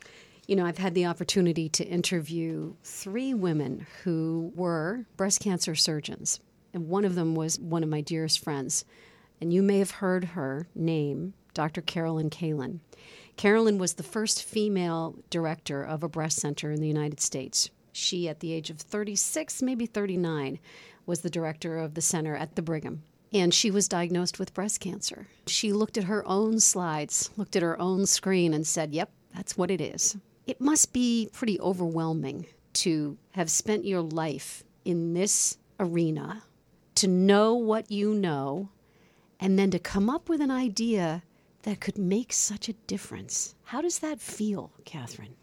You 0.47 0.57
know, 0.57 0.67
I've 0.67 0.77
had 0.77 0.93
the 0.93 1.07
opportunity 1.07 1.71
to 1.71 1.87
interview 1.87 2.75
three 2.83 3.33
women 3.33 3.87
who 4.03 4.53
were 4.55 5.07
breast 5.17 5.41
cancer 5.41 5.75
surgeons, 5.75 6.39
and 6.75 6.87
one 6.87 7.07
of 7.07 7.15
them 7.15 7.35
was 7.35 7.59
one 7.59 7.83
of 7.83 7.89
my 7.89 8.03
dearest 8.03 8.45
friends. 8.45 8.85
And 9.41 9.55
you 9.55 9.63
may 9.63 9.79
have 9.79 9.91
heard 9.91 10.25
her 10.25 10.67
name, 10.75 11.33
Dr. 11.55 11.81
Carolyn 11.81 12.29
Kaelin. 12.29 12.81
Carolyn 13.39 13.79
was 13.79 13.95
the 13.95 14.03
first 14.03 14.45
female 14.45 15.17
director 15.31 15.83
of 15.83 16.03
a 16.03 16.11
breast 16.11 16.41
center 16.41 16.71
in 16.71 16.83
the 16.83 16.89
United 16.89 17.21
States. 17.21 17.71
She, 17.93 18.29
at 18.29 18.41
the 18.41 18.53
age 18.53 18.69
of 18.69 18.79
36, 18.79 19.63
maybe 19.63 19.87
39, 19.87 20.59
was 21.07 21.23
the 21.23 21.31
director 21.31 21.79
of 21.79 21.95
the 21.95 22.03
center 22.03 22.37
at 22.37 22.55
the 22.55 22.63
Brigham. 22.63 23.03
And 23.33 23.55
she 23.55 23.71
was 23.71 23.89
diagnosed 23.89 24.39
with 24.39 24.53
breast 24.53 24.81
cancer. 24.81 25.27
She 25.47 25.73
looked 25.73 25.97
at 25.97 26.05
her 26.05 26.27
own 26.29 26.61
slides, 26.61 27.31
looked 27.39 27.57
at 27.57 27.63
her 27.63 27.81
own 27.81 28.05
screen, 28.05 28.53
and 28.53 28.67
said, 28.67 28.93
Yep, 28.93 29.11
that's 29.35 29.57
what 29.57 29.71
it 29.71 29.81
is. 29.81 30.17
It 30.47 30.61
must 30.61 30.93
be 30.93 31.29
pretty 31.33 31.59
overwhelming 31.61 32.47
to 32.75 33.17
have 33.33 33.51
spent 33.51 33.85
your 33.85 34.03
life 34.03 34.63
in 34.85 35.15
this 35.15 35.57
arena, 35.81 36.43
to 36.97 37.09
know 37.09 37.55
what 37.55 37.91
you 37.91 38.15
know, 38.15 38.69
and 39.41 39.59
then 39.59 39.71
to 39.71 39.79
come 39.79 40.11
up 40.11 40.29
with 40.29 40.41
an 40.41 40.51
idea 40.51 41.23
that 41.63 41.81
could 41.81 41.99
make 41.99 42.33
such 42.33 42.69
a 42.69 42.75
difference. 42.87 43.55
How 43.65 43.81
does 43.81 44.01
that 44.01 44.21
feel, 44.21 44.71
Kathryn? 44.85 45.35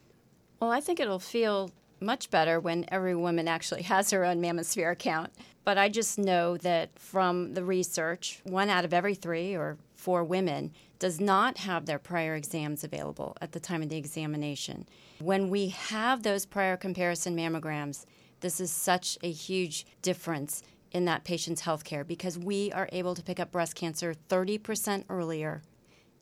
Well, 0.60 0.72
I 0.72 0.80
think 0.80 1.00
it'll 1.00 1.20
feel 1.20 1.72
much 2.00 2.30
better 2.30 2.60
when 2.60 2.86
every 2.90 3.16
woman 3.16 3.48
actually 3.48 3.82
has 3.84 4.12
her 4.12 4.26
own 4.26 4.42
Mammosphere 4.42 4.92
account. 4.92 5.32
But 5.64 5.78
I 5.78 5.90
just 5.90 6.18
know 6.18 6.58
that 6.58 6.98
from 6.98 7.54
the 7.54 7.64
research, 7.64 8.42
one 8.44 8.70
out 8.70 8.86
of 8.86 8.94
every 8.94 9.16
three 9.16 9.56
or 9.56 9.78
four 10.02 10.24
women 10.24 10.72
does 10.98 11.22
not 11.22 11.60
have 11.60 11.86
their 11.86 12.00
prior 12.00 12.36
exams 12.36 12.84
available 12.84 13.38
at 13.40 13.52
the 13.52 13.60
time 13.60 13.84
of 13.84 13.90
the 13.90 13.98
examination. 13.98 14.88
When 15.20 15.50
we 15.52 15.68
have 15.68 16.24
those 16.24 16.44
prior 16.44 16.76
comparison 16.76 17.38
mammograms, 17.38 18.06
this 18.40 18.60
is 18.60 18.72
such 18.72 19.20
a 19.22 19.32
huge 19.32 19.86
difference 20.02 20.64
in 20.92 21.06
that 21.06 21.24
patient's 21.24 21.62
health 21.62 21.84
care 21.84 22.04
because 22.04 22.40
we 22.40 22.72
are 22.72 22.90
able 22.92 23.14
to 23.14 23.22
pick 23.22 23.40
up 23.40 23.52
breast 23.52 23.76
cancer 23.76 24.16
30% 24.28 25.06
earlier 25.08 25.62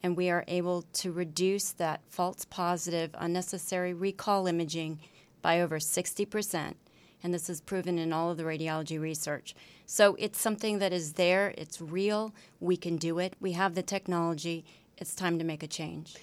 and 0.04 0.18
we 0.18 0.30
are 0.30 0.44
able 0.50 0.82
to 0.94 1.14
reduce 1.14 1.72
that 1.72 2.02
false 2.10 2.44
positive, 2.46 3.12
unnecessary 3.18 3.94
recall 3.94 4.46
imaging 4.46 5.00
by 5.42 5.62
over 5.62 5.80
60%. 5.80 6.74
And 7.24 7.34
this 7.34 7.50
is 7.50 7.62
proven 7.62 8.00
in 8.00 8.14
all 8.14 8.32
of 8.32 8.38
the 8.38 8.44
radiology 8.44 9.00
research. 9.00 9.54
So 9.86 10.16
it's 10.20 10.40
something 10.40 10.80
that 10.80 10.94
is 10.94 11.14
there, 11.14 11.54
it's 11.58 11.82
real, 11.82 12.34
we 12.60 12.78
can 12.78 12.98
do 12.98 13.20
it, 13.20 13.36
we 13.40 13.54
have 13.54 13.76
the 13.76 13.84
technology, 13.84 14.66
it's 14.98 15.16
time 15.16 15.38
to 15.40 15.44
make 15.44 15.64
a 15.64 15.68
change. 15.68 16.16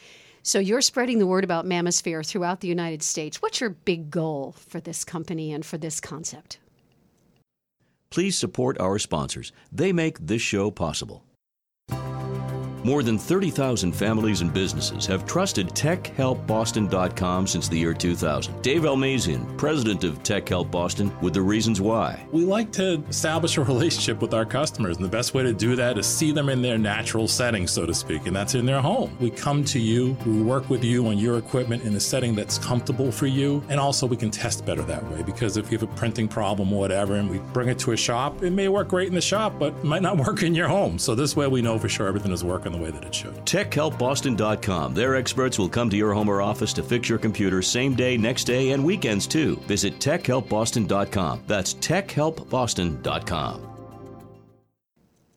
So 0.42 0.58
you're 0.58 0.80
spreading 0.80 1.18
the 1.18 1.26
word 1.26 1.42
about 1.42 1.66
Mammosphere 1.66 2.24
throughout 2.24 2.60
the 2.60 2.68
United 2.68 3.02
States. 3.02 3.42
What's 3.42 3.60
your 3.60 3.70
big 3.70 4.10
goal 4.10 4.54
for 4.68 4.80
this 4.80 5.04
company 5.04 5.52
and 5.52 5.66
for 5.66 5.76
this 5.76 6.00
concept? 6.00 6.58
Please 8.10 8.38
support 8.38 8.80
our 8.80 8.98
sponsors. 8.98 9.52
They 9.72 9.92
make 9.92 10.18
this 10.20 10.40
show 10.40 10.70
possible. 10.70 11.25
More 12.86 13.02
than 13.02 13.18
30,000 13.18 13.90
families 13.90 14.42
and 14.42 14.54
businesses 14.54 15.06
have 15.06 15.26
trusted 15.26 15.70
TechHelpBoston.com 15.70 17.48
since 17.48 17.66
the 17.66 17.76
year 17.76 17.92
2000. 17.92 18.62
Dave 18.62 18.82
Almazian, 18.82 19.58
president 19.58 20.04
of 20.04 20.22
Tech 20.22 20.48
Help 20.48 20.70
Boston, 20.70 21.10
with 21.20 21.34
the 21.34 21.42
reasons 21.42 21.80
why. 21.80 22.24
We 22.30 22.44
like 22.44 22.70
to 22.74 23.02
establish 23.08 23.56
a 23.56 23.64
relationship 23.64 24.22
with 24.22 24.32
our 24.32 24.44
customers, 24.44 24.98
and 24.98 25.04
the 25.04 25.10
best 25.10 25.34
way 25.34 25.42
to 25.42 25.52
do 25.52 25.74
that 25.74 25.98
is 25.98 26.06
see 26.06 26.30
them 26.30 26.48
in 26.48 26.62
their 26.62 26.78
natural 26.78 27.26
setting, 27.26 27.66
so 27.66 27.86
to 27.86 27.92
speak, 27.92 28.28
and 28.28 28.36
that's 28.36 28.54
in 28.54 28.64
their 28.64 28.80
home. 28.80 29.16
We 29.18 29.30
come 29.30 29.64
to 29.64 29.80
you, 29.80 30.16
we 30.24 30.40
work 30.40 30.70
with 30.70 30.84
you 30.84 31.08
on 31.08 31.18
your 31.18 31.38
equipment 31.38 31.82
in 31.82 31.96
a 31.96 32.00
setting 32.00 32.36
that's 32.36 32.56
comfortable 32.56 33.10
for 33.10 33.26
you, 33.26 33.64
and 33.68 33.80
also 33.80 34.06
we 34.06 34.16
can 34.16 34.30
test 34.30 34.64
better 34.64 34.82
that 34.82 35.04
way 35.10 35.24
because 35.24 35.56
if 35.56 35.72
you 35.72 35.78
have 35.78 35.90
a 35.90 35.92
printing 35.96 36.28
problem 36.28 36.72
or 36.72 36.78
whatever, 36.78 37.16
and 37.16 37.28
we 37.28 37.38
bring 37.52 37.68
it 37.68 37.80
to 37.80 37.90
a 37.90 37.96
shop, 37.96 38.44
it 38.44 38.52
may 38.52 38.68
work 38.68 38.86
great 38.86 39.08
in 39.08 39.14
the 39.16 39.20
shop, 39.20 39.54
but 39.58 39.82
might 39.82 40.02
not 40.02 40.16
work 40.24 40.44
in 40.44 40.54
your 40.54 40.68
home. 40.68 41.00
So 41.00 41.16
this 41.16 41.34
way 41.34 41.48
we 41.48 41.62
know 41.62 41.80
for 41.80 41.88
sure 41.88 42.06
everything 42.06 42.30
is 42.30 42.44
working 42.44 42.75
the 42.76 42.83
way 42.83 42.90
that 42.90 43.04
it 43.04 43.14
should. 43.14 43.35
TechHelpBoston.com. 43.45 44.95
Their 44.95 45.16
experts 45.16 45.59
will 45.59 45.68
come 45.68 45.90
to 45.90 45.97
your 45.97 46.12
home 46.12 46.28
or 46.28 46.42
office 46.42 46.73
to 46.75 46.83
fix 46.83 47.09
your 47.09 47.18
computer 47.18 47.62
same 47.62 47.95
day, 47.95 48.16
next 48.16 48.45
day, 48.45 48.71
and 48.71 48.85
weekends 48.85 49.26
too. 49.26 49.56
Visit 49.66 49.99
TechHelpBoston.com. 49.99 51.42
That's 51.47 51.75
TechHelpBoston.com. 51.75 53.73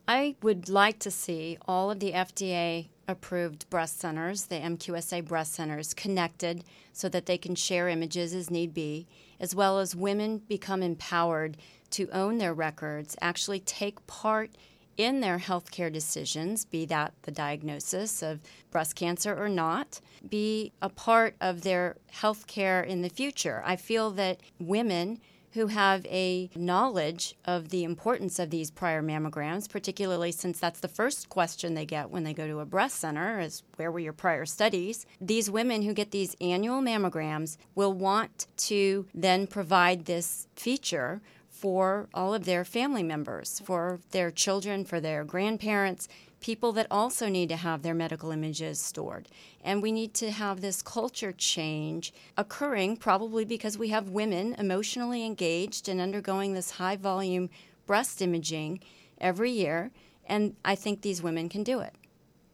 I 0.08 0.36
would 0.42 0.70
like 0.70 0.98
to 1.00 1.12
see 1.12 1.58
all 1.68 1.92
of 1.92 2.00
the 2.00 2.14
FDA 2.14 2.88
approved 3.08 3.70
breast 3.70 4.00
centers, 4.00 4.46
the 4.46 4.56
MQSA 4.56 5.24
breast 5.26 5.54
centers, 5.54 5.94
connected 5.94 6.64
so 6.94 7.10
that 7.10 7.28
they 7.28 7.38
can 7.38 7.56
share 7.56 7.88
images 7.88 8.34
as 8.34 8.50
need 8.50 8.74
be, 8.74 9.08
as 9.40 9.54
well 9.54 9.80
as 9.80 9.96
women 9.96 10.40
become 10.48 10.82
empowered 10.82 11.58
to 11.92 12.10
own 12.12 12.38
their 12.38 12.54
records, 12.54 13.16
actually 13.22 13.60
take 13.60 14.06
part 14.08 14.52
in 15.00 15.22
their 15.22 15.40
healthcare 15.40 15.92
decisions, 15.92 16.66
be 16.66 16.86
that 16.86 17.14
the 17.22 17.32
diagnosis 17.32 18.22
of 18.22 18.42
breast 18.70 18.96
cancer 18.96 19.34
or 19.34 19.48
not, 19.48 20.02
be 20.30 20.74
a 20.82 20.90
part 20.90 21.36
of 21.40 21.62
their 21.62 21.96
healthcare 22.14 22.86
in 22.86 23.02
the 23.02 23.10
future. 23.10 23.64
I 23.66 23.78
feel 23.78 24.12
that 24.12 24.42
women 24.60 25.22
who 25.54 25.68
have 25.68 26.06
a 26.08 26.50
knowledge 26.54 27.34
of 27.46 27.70
the 27.70 27.86
importance 27.86 28.40
of 28.40 28.50
these 28.50 28.70
prior 28.70 29.02
mammograms, 29.02 29.70
particularly 29.70 30.34
since 30.34 30.60
that's 30.60 30.82
the 30.82 30.88
first 30.90 31.30
question 31.30 31.74
they 31.74 31.86
get 31.86 32.10
when 32.10 32.26
they 32.26 32.34
go 32.34 32.46
to 32.46 32.60
a 32.60 32.66
breast 32.66 33.00
center 33.00 33.40
is 33.40 33.64
where 33.78 33.92
were 33.92 34.00
your 34.00 34.14
prior 34.14 34.46
studies? 34.46 35.06
These 35.22 35.50
women 35.50 35.82
who 35.82 35.94
get 35.94 36.12
these 36.12 36.36
annual 36.42 36.82
mammograms 36.82 37.58
will 37.74 37.94
want 37.94 38.48
to 38.58 39.08
then 39.14 39.48
provide 39.48 40.06
this 40.06 40.48
feature 40.56 41.22
for 41.60 42.08
all 42.14 42.34
of 42.34 42.46
their 42.46 42.64
family 42.64 43.04
members, 43.04 43.62
for 43.66 44.00
their 44.12 44.32
children, 44.32 44.86
for 44.86 45.02
their 45.02 45.26
grandparents, 45.26 46.08
people 46.40 46.72
that 46.72 46.88
also 46.90 47.28
need 47.28 47.50
to 47.50 47.58
have 47.58 47.82
their 47.82 47.94
medical 47.94 48.32
images 48.32 48.80
stored. 48.80 49.28
And 49.62 49.82
we 49.82 49.92
need 49.92 50.14
to 50.16 50.32
have 50.32 50.62
this 50.62 50.82
culture 50.82 51.34
change 51.34 52.14
occurring 52.38 52.96
probably 52.98 53.44
because 53.44 53.78
we 53.78 53.90
have 53.90 54.10
women 54.10 54.56
emotionally 54.58 55.26
engaged 55.26 55.90
and 55.90 56.00
undergoing 56.00 56.54
this 56.54 56.72
high 56.72 56.96
volume 56.96 57.50
breast 57.86 58.22
imaging 58.22 58.80
every 59.20 59.52
year. 59.52 59.92
And 60.26 60.56
I 60.64 60.76
think 60.76 61.02
these 61.02 61.22
women 61.22 61.50
can 61.50 61.64
do 61.64 61.82
it. 61.82 61.94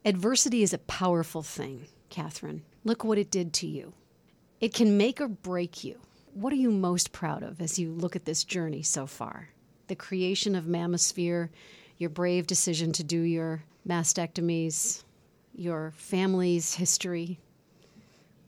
Adversity 0.03 0.63
is 0.63 0.73
a 0.73 0.79
powerful 0.79 1.43
thing, 1.43 1.87
Kathryn. 2.09 2.61
Look 2.83 3.03
what 3.03 3.19
it 3.19 3.29
did 3.29 3.53
to 3.53 3.67
you. 3.67 3.93
It 4.59 4.73
can 4.73 4.97
make 4.97 5.21
or 5.21 5.27
break 5.27 5.83
you. 5.83 5.99
What 6.35 6.51
are 6.51 6.57
you 6.57 6.69
most 6.69 7.13
proud 7.13 7.43
of 7.43 7.61
as 7.61 7.79
you 7.79 7.93
look 7.93 8.13
at 8.17 8.25
this 8.25 8.43
journey 8.43 8.81
so 8.81 9.07
far? 9.07 9.51
The 9.87 9.95
creation 9.95 10.53
of 10.53 10.65
Mammosphere, 10.65 11.47
your 11.97 12.09
brave 12.09 12.45
decision 12.45 12.91
to 12.91 13.05
do 13.05 13.21
your 13.21 13.63
mastectomies, 13.87 15.05
your 15.55 15.93
family's 15.95 16.73
history. 16.73 17.39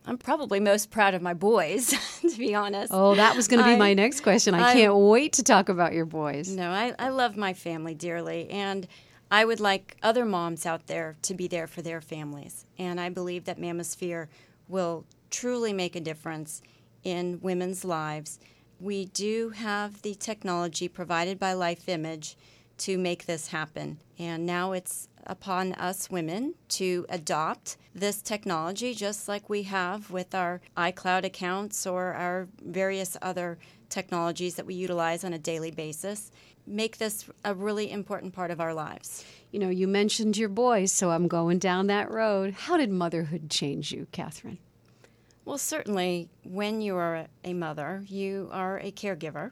I'm 0.06 0.17
probably 0.17 0.60
most 0.60 0.91
proud 0.91 1.13
of 1.13 1.22
my 1.22 1.34
boys, 1.34 1.94
to 2.29 2.38
be 2.38 2.53
honest. 2.53 2.91
Oh, 2.94 3.15
that 3.15 3.38
was 3.38 3.48
going 3.48 3.60
to 3.60 3.65
be 3.65 3.75
I- 3.75 3.77
my 3.77 3.94
next 3.94 4.20
question. 4.20 4.53
I, 4.53 4.72
I- 4.72 4.74
can't 4.74 4.94
wait 4.94 5.32
to 5.34 5.44
talk 5.44 5.70
about 5.70 5.94
your 5.94 6.06
boys. 6.06 6.53
No, 6.53 6.72
I, 6.72 6.94
I 7.00 7.08
love 7.08 7.38
my 7.38 7.53
family 7.53 7.96
dearly, 7.96 8.50
and 8.50 8.86
I 9.32 9.46
would 9.46 9.62
like 9.62 9.96
other 10.03 10.25
moms 10.25 10.65
out 10.65 10.88
there 10.88 11.15
to 11.22 11.34
be 11.34 11.48
there 11.48 11.67
for 11.67 11.82
their 11.82 12.01
families. 12.01 12.65
And 12.77 13.00
I 13.00 13.08
believe 13.08 13.46
that 13.46 13.58
Mammosphere 13.62 14.27
will 14.67 15.06
truly 15.29 15.72
make 15.72 15.96
a 15.96 16.01
difference 16.01 16.62
in 17.07 17.39
women's 17.41 17.85
lives. 17.85 18.37
We 18.81 19.05
do 19.05 19.51
have 19.51 20.01
the 20.01 20.13
technology 20.13 20.89
provided 20.89 21.39
by 21.39 21.53
Life 21.53 21.87
Image 21.87 22.35
to 22.79 22.97
make 22.97 23.25
this 23.25 23.47
happen, 23.47 23.99
and 24.19 24.45
now 24.45 24.73
it's 24.73 25.07
upon 25.25 25.71
us 25.73 26.09
women 26.09 26.53
to 26.67 27.05
adopt 27.07 27.77
this 27.95 28.21
technology 28.21 28.93
just 28.93 29.27
like 29.27 29.49
we 29.49 29.63
have 29.63 30.11
with 30.11 30.35
our 30.35 30.59
iCloud 30.75 31.23
accounts 31.23 31.87
or 31.87 32.13
our 32.13 32.49
various 32.61 33.15
other 33.21 33.57
technologies 33.89 34.55
that 34.55 34.65
we 34.65 34.75
utilize 34.75 35.23
on 35.23 35.31
a 35.31 35.39
daily 35.39 35.71
basis. 35.71 36.29
Make 36.65 36.97
this 36.97 37.29
a 37.45 37.53
really 37.53 37.89
important 37.89 38.33
part 38.33 38.51
of 38.51 38.59
our 38.59 38.73
lives. 38.73 39.23
You 39.51 39.59
know, 39.59 39.69
you 39.69 39.87
mentioned 39.87 40.35
your 40.35 40.49
boys, 40.49 40.91
so 40.91 41.11
I'm 41.11 41.29
going 41.29 41.57
down 41.59 41.87
that 41.87 42.11
road. 42.11 42.53
How 42.53 42.75
did 42.75 42.91
motherhood 42.91 43.49
change 43.49 43.93
you, 43.93 44.07
Kathryn? 44.11 44.57
Well, 45.47 45.57
certainly, 45.57 46.27
when 46.43 46.81
you 46.81 46.97
are 46.97 47.27
a 47.45 47.53
mother, 47.53 48.03
you 48.05 48.49
are 48.51 48.79
a 48.79 48.91
caregiver. 48.91 49.51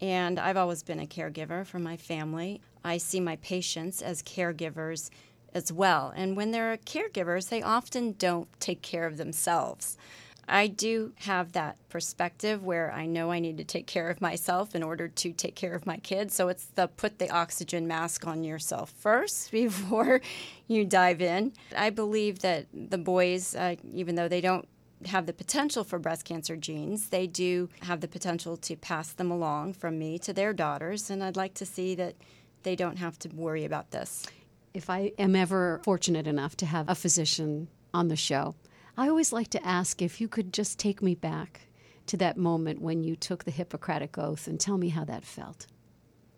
And 0.00 0.36
I've 0.36 0.56
always 0.56 0.82
been 0.82 0.98
a 0.98 1.06
caregiver 1.06 1.64
for 1.64 1.78
my 1.78 1.96
family. 1.96 2.60
I 2.82 2.98
see 2.98 3.20
my 3.20 3.36
patients 3.36 4.02
as 4.02 4.20
caregivers 4.20 5.10
as 5.54 5.70
well. 5.72 6.12
And 6.16 6.36
when 6.36 6.50
they're 6.50 6.76
caregivers, 6.78 7.50
they 7.50 7.62
often 7.62 8.16
don't 8.18 8.48
take 8.58 8.82
care 8.82 9.06
of 9.06 9.16
themselves. 9.16 9.96
I 10.48 10.66
do 10.66 11.12
have 11.18 11.52
that 11.52 11.76
perspective 11.88 12.64
where 12.64 12.90
I 12.92 13.06
know 13.06 13.30
I 13.30 13.38
need 13.38 13.58
to 13.58 13.64
take 13.64 13.86
care 13.86 14.10
of 14.10 14.20
myself 14.20 14.74
in 14.74 14.82
order 14.82 15.06
to 15.06 15.32
take 15.32 15.54
care 15.54 15.74
of 15.74 15.86
my 15.86 15.98
kids. 15.98 16.34
So 16.34 16.48
it's 16.48 16.64
the 16.64 16.88
put 16.88 17.20
the 17.20 17.30
oxygen 17.30 17.86
mask 17.86 18.26
on 18.26 18.42
yourself 18.42 18.92
first 18.98 19.52
before 19.52 20.20
you 20.66 20.84
dive 20.84 21.22
in. 21.22 21.52
I 21.76 21.90
believe 21.90 22.40
that 22.40 22.66
the 22.74 22.98
boys, 22.98 23.54
uh, 23.54 23.76
even 23.94 24.16
though 24.16 24.26
they 24.26 24.40
don't 24.40 24.66
have 25.06 25.26
the 25.26 25.32
potential 25.32 25.84
for 25.84 25.98
breast 25.98 26.24
cancer 26.24 26.56
genes, 26.56 27.08
they 27.08 27.26
do 27.26 27.68
have 27.82 28.00
the 28.00 28.08
potential 28.08 28.56
to 28.56 28.76
pass 28.76 29.12
them 29.12 29.30
along 29.30 29.74
from 29.74 29.98
me 29.98 30.18
to 30.20 30.32
their 30.32 30.52
daughters. 30.52 31.10
And 31.10 31.22
I'd 31.22 31.36
like 31.36 31.54
to 31.54 31.66
see 31.66 31.94
that 31.94 32.16
they 32.62 32.76
don't 32.76 32.98
have 32.98 33.18
to 33.20 33.28
worry 33.28 33.64
about 33.64 33.90
this. 33.90 34.26
If 34.74 34.90
I 34.90 35.12
am 35.18 35.34
ever 35.34 35.80
fortunate 35.84 36.26
enough 36.26 36.56
to 36.58 36.66
have 36.66 36.88
a 36.88 36.94
physician 36.94 37.68
on 37.94 38.08
the 38.08 38.16
show, 38.16 38.54
I 38.96 39.08
always 39.08 39.32
like 39.32 39.48
to 39.50 39.66
ask 39.66 40.02
if 40.02 40.20
you 40.20 40.28
could 40.28 40.52
just 40.52 40.78
take 40.78 41.02
me 41.02 41.14
back 41.14 41.62
to 42.06 42.16
that 42.16 42.36
moment 42.36 42.80
when 42.80 43.04
you 43.04 43.14
took 43.16 43.44
the 43.44 43.50
Hippocratic 43.50 44.18
Oath 44.18 44.46
and 44.46 44.58
tell 44.58 44.78
me 44.78 44.88
how 44.88 45.04
that 45.04 45.24
felt. 45.24 45.66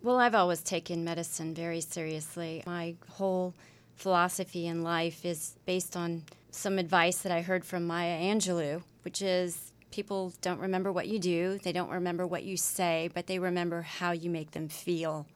Well, 0.02 0.18
I've 0.18 0.34
always 0.34 0.62
taken 0.62 1.04
medicine 1.04 1.54
very 1.54 1.80
seriously. 1.80 2.62
My 2.66 2.96
whole 3.08 3.54
philosophy 3.96 4.66
in 4.66 4.82
life 4.82 5.24
is 5.24 5.56
based 5.66 5.96
on 5.96 6.24
some 6.50 6.78
advice 6.78 7.18
that 7.18 7.32
I 7.32 7.42
heard 7.42 7.64
from 7.64 7.86
Maya 7.86 8.18
Angelou, 8.18 8.82
which 9.02 9.22
is 9.22 9.72
people 9.90 10.32
don't 10.40 10.60
remember 10.60 10.92
what 10.92 11.08
you 11.08 11.18
do, 11.18 11.58
they 11.62 11.72
don't 11.72 11.90
remember 11.90 12.26
what 12.26 12.44
you 12.44 12.56
say, 12.56 13.10
but 13.14 13.26
they 13.26 13.38
remember 13.38 13.82
how 13.82 14.12
you 14.12 14.30
make 14.30 14.52
them 14.52 14.68
feel. 14.68 15.26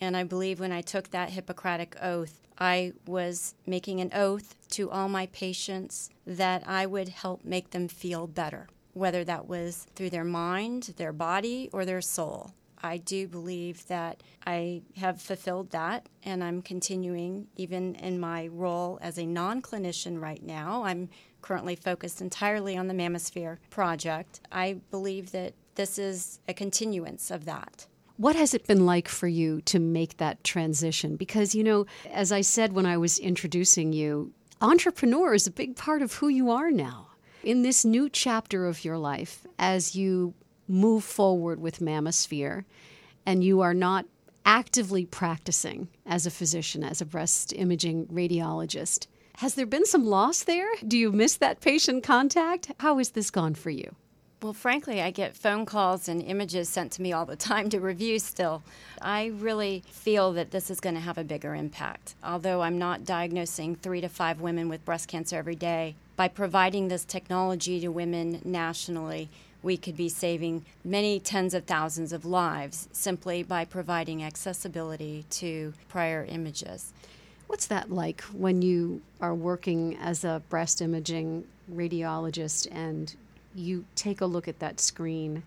And 0.00 0.16
I 0.16 0.24
believe 0.24 0.60
when 0.60 0.72
I 0.72 0.80
took 0.80 1.10
that 1.10 1.30
Hippocratic 1.30 1.96
oath, 2.00 2.40
I 2.58 2.92
was 3.06 3.54
making 3.66 4.00
an 4.00 4.10
oath 4.14 4.54
to 4.70 4.90
all 4.90 5.08
my 5.08 5.26
patients 5.26 6.10
that 6.26 6.62
I 6.66 6.86
would 6.86 7.08
help 7.08 7.44
make 7.44 7.70
them 7.70 7.88
feel 7.88 8.26
better, 8.26 8.68
whether 8.92 9.24
that 9.24 9.48
was 9.48 9.86
through 9.94 10.10
their 10.10 10.24
mind, 10.24 10.94
their 10.96 11.12
body, 11.12 11.70
or 11.72 11.84
their 11.84 12.02
soul. 12.02 12.52
I 12.82 12.96
do 12.98 13.28
believe 13.28 13.86
that 13.88 14.22
I 14.46 14.82
have 14.96 15.20
fulfilled 15.20 15.70
that, 15.70 16.08
and 16.22 16.42
I'm 16.42 16.62
continuing 16.62 17.46
even 17.56 17.94
in 17.96 18.18
my 18.18 18.48
role 18.48 18.98
as 19.02 19.18
a 19.18 19.26
non 19.26 19.62
clinician 19.62 20.20
right 20.20 20.42
now. 20.42 20.84
I'm 20.84 21.08
currently 21.42 21.76
focused 21.76 22.20
entirely 22.20 22.76
on 22.76 22.88
the 22.88 22.94
Mammosphere 22.94 23.58
project. 23.70 24.40
I 24.52 24.80
believe 24.90 25.32
that 25.32 25.54
this 25.74 25.98
is 25.98 26.40
a 26.48 26.54
continuance 26.54 27.30
of 27.30 27.44
that. 27.46 27.86
What 28.16 28.36
has 28.36 28.52
it 28.52 28.66
been 28.66 28.84
like 28.84 29.08
for 29.08 29.28
you 29.28 29.62
to 29.62 29.78
make 29.78 30.18
that 30.18 30.44
transition? 30.44 31.16
Because, 31.16 31.54
you 31.54 31.64
know, 31.64 31.86
as 32.12 32.32
I 32.32 32.42
said 32.42 32.74
when 32.74 32.84
I 32.84 32.98
was 32.98 33.18
introducing 33.18 33.94
you, 33.94 34.32
entrepreneur 34.60 35.32
is 35.32 35.46
a 35.46 35.50
big 35.50 35.76
part 35.76 36.02
of 36.02 36.14
who 36.14 36.28
you 36.28 36.50
are 36.50 36.70
now. 36.70 37.08
In 37.42 37.62
this 37.62 37.82
new 37.82 38.10
chapter 38.10 38.66
of 38.66 38.84
your 38.84 38.98
life, 38.98 39.46
as 39.58 39.96
you 39.96 40.34
move 40.70 41.04
forward 41.04 41.60
with 41.60 41.80
Mammosphere 41.80 42.64
and 43.26 43.44
you 43.44 43.60
are 43.60 43.74
not 43.74 44.06
actively 44.46 45.04
practicing 45.04 45.88
as 46.06 46.26
a 46.26 46.30
physician, 46.30 46.82
as 46.82 47.00
a 47.00 47.04
breast 47.06 47.52
imaging 47.52 48.06
radiologist, 48.06 49.06
has 49.36 49.54
there 49.54 49.66
been 49.66 49.86
some 49.86 50.04
loss 50.04 50.42
there? 50.42 50.68
Do 50.86 50.98
you 50.98 51.12
miss 51.12 51.36
that 51.36 51.60
patient 51.60 52.02
contact? 52.04 52.72
How 52.80 52.98
has 52.98 53.10
this 53.10 53.30
gone 53.30 53.54
for 53.54 53.70
you? 53.70 53.94
Well, 54.42 54.52
frankly, 54.54 55.02
I 55.02 55.10
get 55.10 55.36
phone 55.36 55.66
calls 55.66 56.08
and 56.08 56.22
images 56.22 56.68
sent 56.68 56.92
to 56.92 57.02
me 57.02 57.12
all 57.12 57.26
the 57.26 57.36
time 57.36 57.68
to 57.70 57.78
review 57.78 58.18
still. 58.18 58.62
I 59.00 59.26
really 59.26 59.82
feel 59.86 60.32
that 60.32 60.50
this 60.50 60.70
is 60.70 60.80
going 60.80 60.94
to 60.94 61.00
have 61.00 61.18
a 61.18 61.24
bigger 61.24 61.54
impact. 61.54 62.14
Although 62.24 62.62
I'm 62.62 62.78
not 62.78 63.04
diagnosing 63.04 63.76
three 63.76 64.00
to 64.00 64.08
five 64.08 64.40
women 64.40 64.68
with 64.70 64.84
breast 64.84 65.08
cancer 65.08 65.36
every 65.36 65.56
day, 65.56 65.94
by 66.16 66.28
providing 66.28 66.88
this 66.88 67.04
technology 67.04 67.80
to 67.80 67.88
women 67.88 68.40
nationally, 68.44 69.30
we 69.62 69.76
could 69.76 69.96
be 69.96 70.08
saving 70.08 70.64
many 70.84 71.20
tens 71.20 71.54
of 71.54 71.64
thousands 71.64 72.12
of 72.12 72.24
lives 72.24 72.88
simply 72.92 73.42
by 73.42 73.64
providing 73.64 74.22
accessibility 74.22 75.24
to 75.30 75.72
prior 75.88 76.24
images. 76.28 76.92
What's 77.46 77.66
that 77.66 77.90
like 77.90 78.22
when 78.32 78.62
you 78.62 79.02
are 79.20 79.34
working 79.34 79.96
as 79.96 80.24
a 80.24 80.42
breast 80.48 80.80
imaging 80.80 81.44
radiologist 81.72 82.68
and 82.70 83.14
you 83.54 83.84
take 83.94 84.20
a 84.20 84.26
look 84.26 84.48
at 84.48 84.60
that 84.60 84.80
screen 84.80 85.42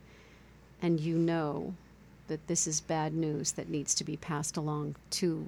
and 0.82 1.00
you 1.00 1.18
know 1.18 1.74
that 2.28 2.46
this 2.48 2.68
is 2.68 2.82
bad 2.82 3.14
news 3.14 3.54
that 3.54 3.70
needs 3.70 3.96
to 3.96 4.04
be 4.04 4.18
passed 4.18 4.58
along 4.58 4.96
to 5.12 5.48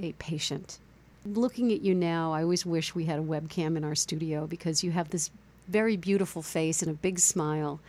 a 0.00 0.12
patient. 0.12 0.78
Looking 1.26 1.70
at 1.72 1.82
you 1.82 1.94
now, 1.94 2.32
I 2.32 2.42
always 2.42 2.64
wish 2.64 2.94
we 2.94 3.04
had 3.04 3.18
a 3.18 3.22
webcam 3.22 3.76
in 3.76 3.84
our 3.84 3.94
studio 3.94 4.46
because 4.46 4.82
you 4.82 4.90
have 4.92 5.10
this 5.10 5.30
very 5.70 5.96
beautiful 5.96 6.42
face 6.42 6.82
and 6.82 6.90
a 6.90 6.94
big 6.94 7.18
smile. 7.18 7.80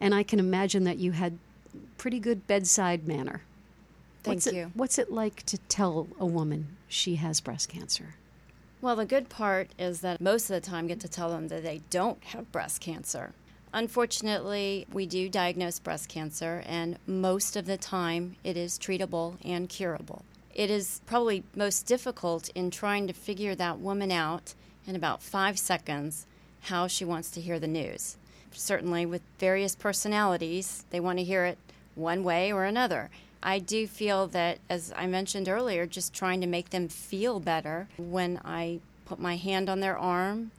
And 0.00 0.14
I 0.14 0.22
can 0.22 0.38
imagine 0.38 0.84
that 0.84 0.98
you 0.98 1.12
had 1.12 1.38
pretty 1.98 2.18
good 2.18 2.46
bedside 2.46 3.06
manner. 3.06 3.42
Thank 4.22 4.36
what's 4.36 4.52
you. 4.52 4.62
It, 4.62 4.68
what's 4.74 4.98
it 4.98 5.12
like 5.12 5.42
to 5.44 5.58
tell 5.58 6.08
a 6.18 6.26
woman 6.26 6.76
she 6.88 7.16
has 7.16 7.40
breast 7.40 7.68
cancer? 7.68 8.14
Well, 8.82 8.96
the 8.96 9.04
good 9.04 9.28
part 9.28 9.70
is 9.78 10.00
that 10.00 10.20
most 10.20 10.50
of 10.50 10.54
the 10.54 10.66
time 10.66 10.86
I 10.86 10.88
get 10.88 11.00
to 11.00 11.08
tell 11.08 11.30
them 11.30 11.48
that 11.48 11.62
they 11.62 11.82
don't 11.90 12.22
have 12.24 12.50
breast 12.50 12.80
cancer. 12.80 13.32
Unfortunately, 13.72 14.86
we 14.92 15.06
do 15.06 15.28
diagnose 15.28 15.78
breast 15.78 16.08
cancer, 16.08 16.62
and 16.66 16.98
most 17.06 17.56
of 17.56 17.66
the 17.66 17.76
time 17.76 18.36
it 18.42 18.56
is 18.56 18.78
treatable 18.78 19.36
and 19.44 19.68
curable. 19.68 20.24
It 20.54 20.70
is 20.70 21.02
probably 21.06 21.44
most 21.54 21.86
difficult 21.86 22.48
in 22.54 22.70
trying 22.70 23.06
to 23.06 23.12
figure 23.12 23.54
that 23.54 23.78
woman 23.78 24.10
out 24.10 24.54
in 24.86 24.96
about 24.96 25.22
five 25.22 25.58
seconds 25.58 26.26
how 26.62 26.86
she 26.86 27.04
wants 27.04 27.30
to 27.32 27.40
hear 27.40 27.58
the 27.58 27.66
news. 27.66 28.16
Certainly, 28.52 29.06
with 29.06 29.22
various 29.38 29.74
personalities, 29.74 30.84
they 30.90 31.00
want 31.00 31.18
to 31.18 31.24
hear 31.24 31.44
it 31.44 31.58
one 31.94 32.24
way 32.24 32.52
or 32.52 32.64
another. 32.64 33.10
I 33.42 33.58
do 33.58 33.86
feel 33.86 34.26
that, 34.28 34.58
as 34.68 34.92
I 34.96 35.06
mentioned 35.06 35.48
earlier, 35.48 35.86
just 35.86 36.12
trying 36.12 36.40
to 36.42 36.46
make 36.46 36.70
them 36.70 36.88
feel 36.88 37.40
better 37.40 37.88
when 37.96 38.40
I 38.44 38.80
put 39.06 39.18
my 39.18 39.36
hand 39.36 39.70
on 39.70 39.80
their 39.80 39.96
arm 39.96 40.50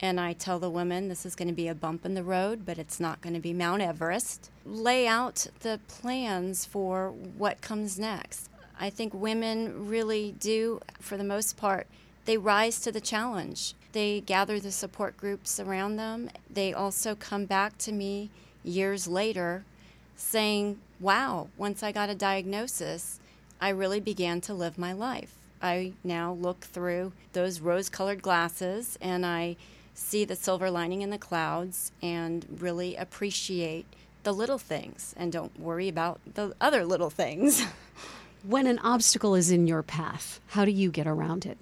and 0.00 0.20
I 0.20 0.34
tell 0.34 0.58
the 0.58 0.70
women 0.70 1.08
this 1.08 1.24
is 1.24 1.34
going 1.34 1.48
to 1.48 1.54
be 1.54 1.68
a 1.68 1.74
bump 1.74 2.04
in 2.04 2.14
the 2.14 2.22
road, 2.22 2.66
but 2.66 2.78
it's 2.78 3.00
not 3.00 3.22
going 3.22 3.34
to 3.34 3.40
be 3.40 3.54
Mount 3.54 3.80
Everest. 3.80 4.50
Lay 4.64 5.06
out 5.06 5.46
the 5.60 5.80
plans 5.88 6.64
for 6.64 7.10
what 7.10 7.62
comes 7.62 7.98
next. 7.98 8.50
I 8.78 8.90
think 8.90 9.14
women 9.14 9.88
really 9.88 10.34
do, 10.38 10.80
for 11.00 11.16
the 11.16 11.24
most 11.24 11.56
part, 11.56 11.86
they 12.26 12.36
rise 12.36 12.78
to 12.80 12.92
the 12.92 13.00
challenge. 13.00 13.74
They 13.96 14.20
gather 14.20 14.60
the 14.60 14.72
support 14.72 15.16
groups 15.16 15.58
around 15.58 15.96
them. 15.96 16.28
They 16.52 16.74
also 16.74 17.14
come 17.14 17.46
back 17.46 17.78
to 17.78 17.92
me 17.92 18.28
years 18.62 19.08
later 19.08 19.64
saying, 20.16 20.80
Wow, 21.00 21.48
once 21.56 21.82
I 21.82 21.92
got 21.92 22.10
a 22.10 22.14
diagnosis, 22.14 23.20
I 23.58 23.70
really 23.70 24.00
began 24.00 24.42
to 24.42 24.52
live 24.52 24.76
my 24.76 24.92
life. 24.92 25.34
I 25.62 25.94
now 26.04 26.34
look 26.34 26.60
through 26.60 27.12
those 27.32 27.60
rose 27.60 27.88
colored 27.88 28.20
glasses 28.20 28.98
and 29.00 29.24
I 29.24 29.56
see 29.94 30.26
the 30.26 30.36
silver 30.36 30.70
lining 30.70 31.00
in 31.00 31.08
the 31.08 31.16
clouds 31.16 31.90
and 32.02 32.44
really 32.60 32.96
appreciate 32.96 33.86
the 34.24 34.32
little 34.32 34.58
things 34.58 35.14
and 35.16 35.32
don't 35.32 35.58
worry 35.58 35.88
about 35.88 36.20
the 36.34 36.54
other 36.60 36.84
little 36.84 37.08
things. 37.08 37.64
when 38.46 38.66
an 38.66 38.78
obstacle 38.80 39.34
is 39.34 39.50
in 39.50 39.66
your 39.66 39.82
path, 39.82 40.38
how 40.48 40.66
do 40.66 40.70
you 40.70 40.90
get 40.90 41.06
around 41.06 41.46
it? 41.46 41.56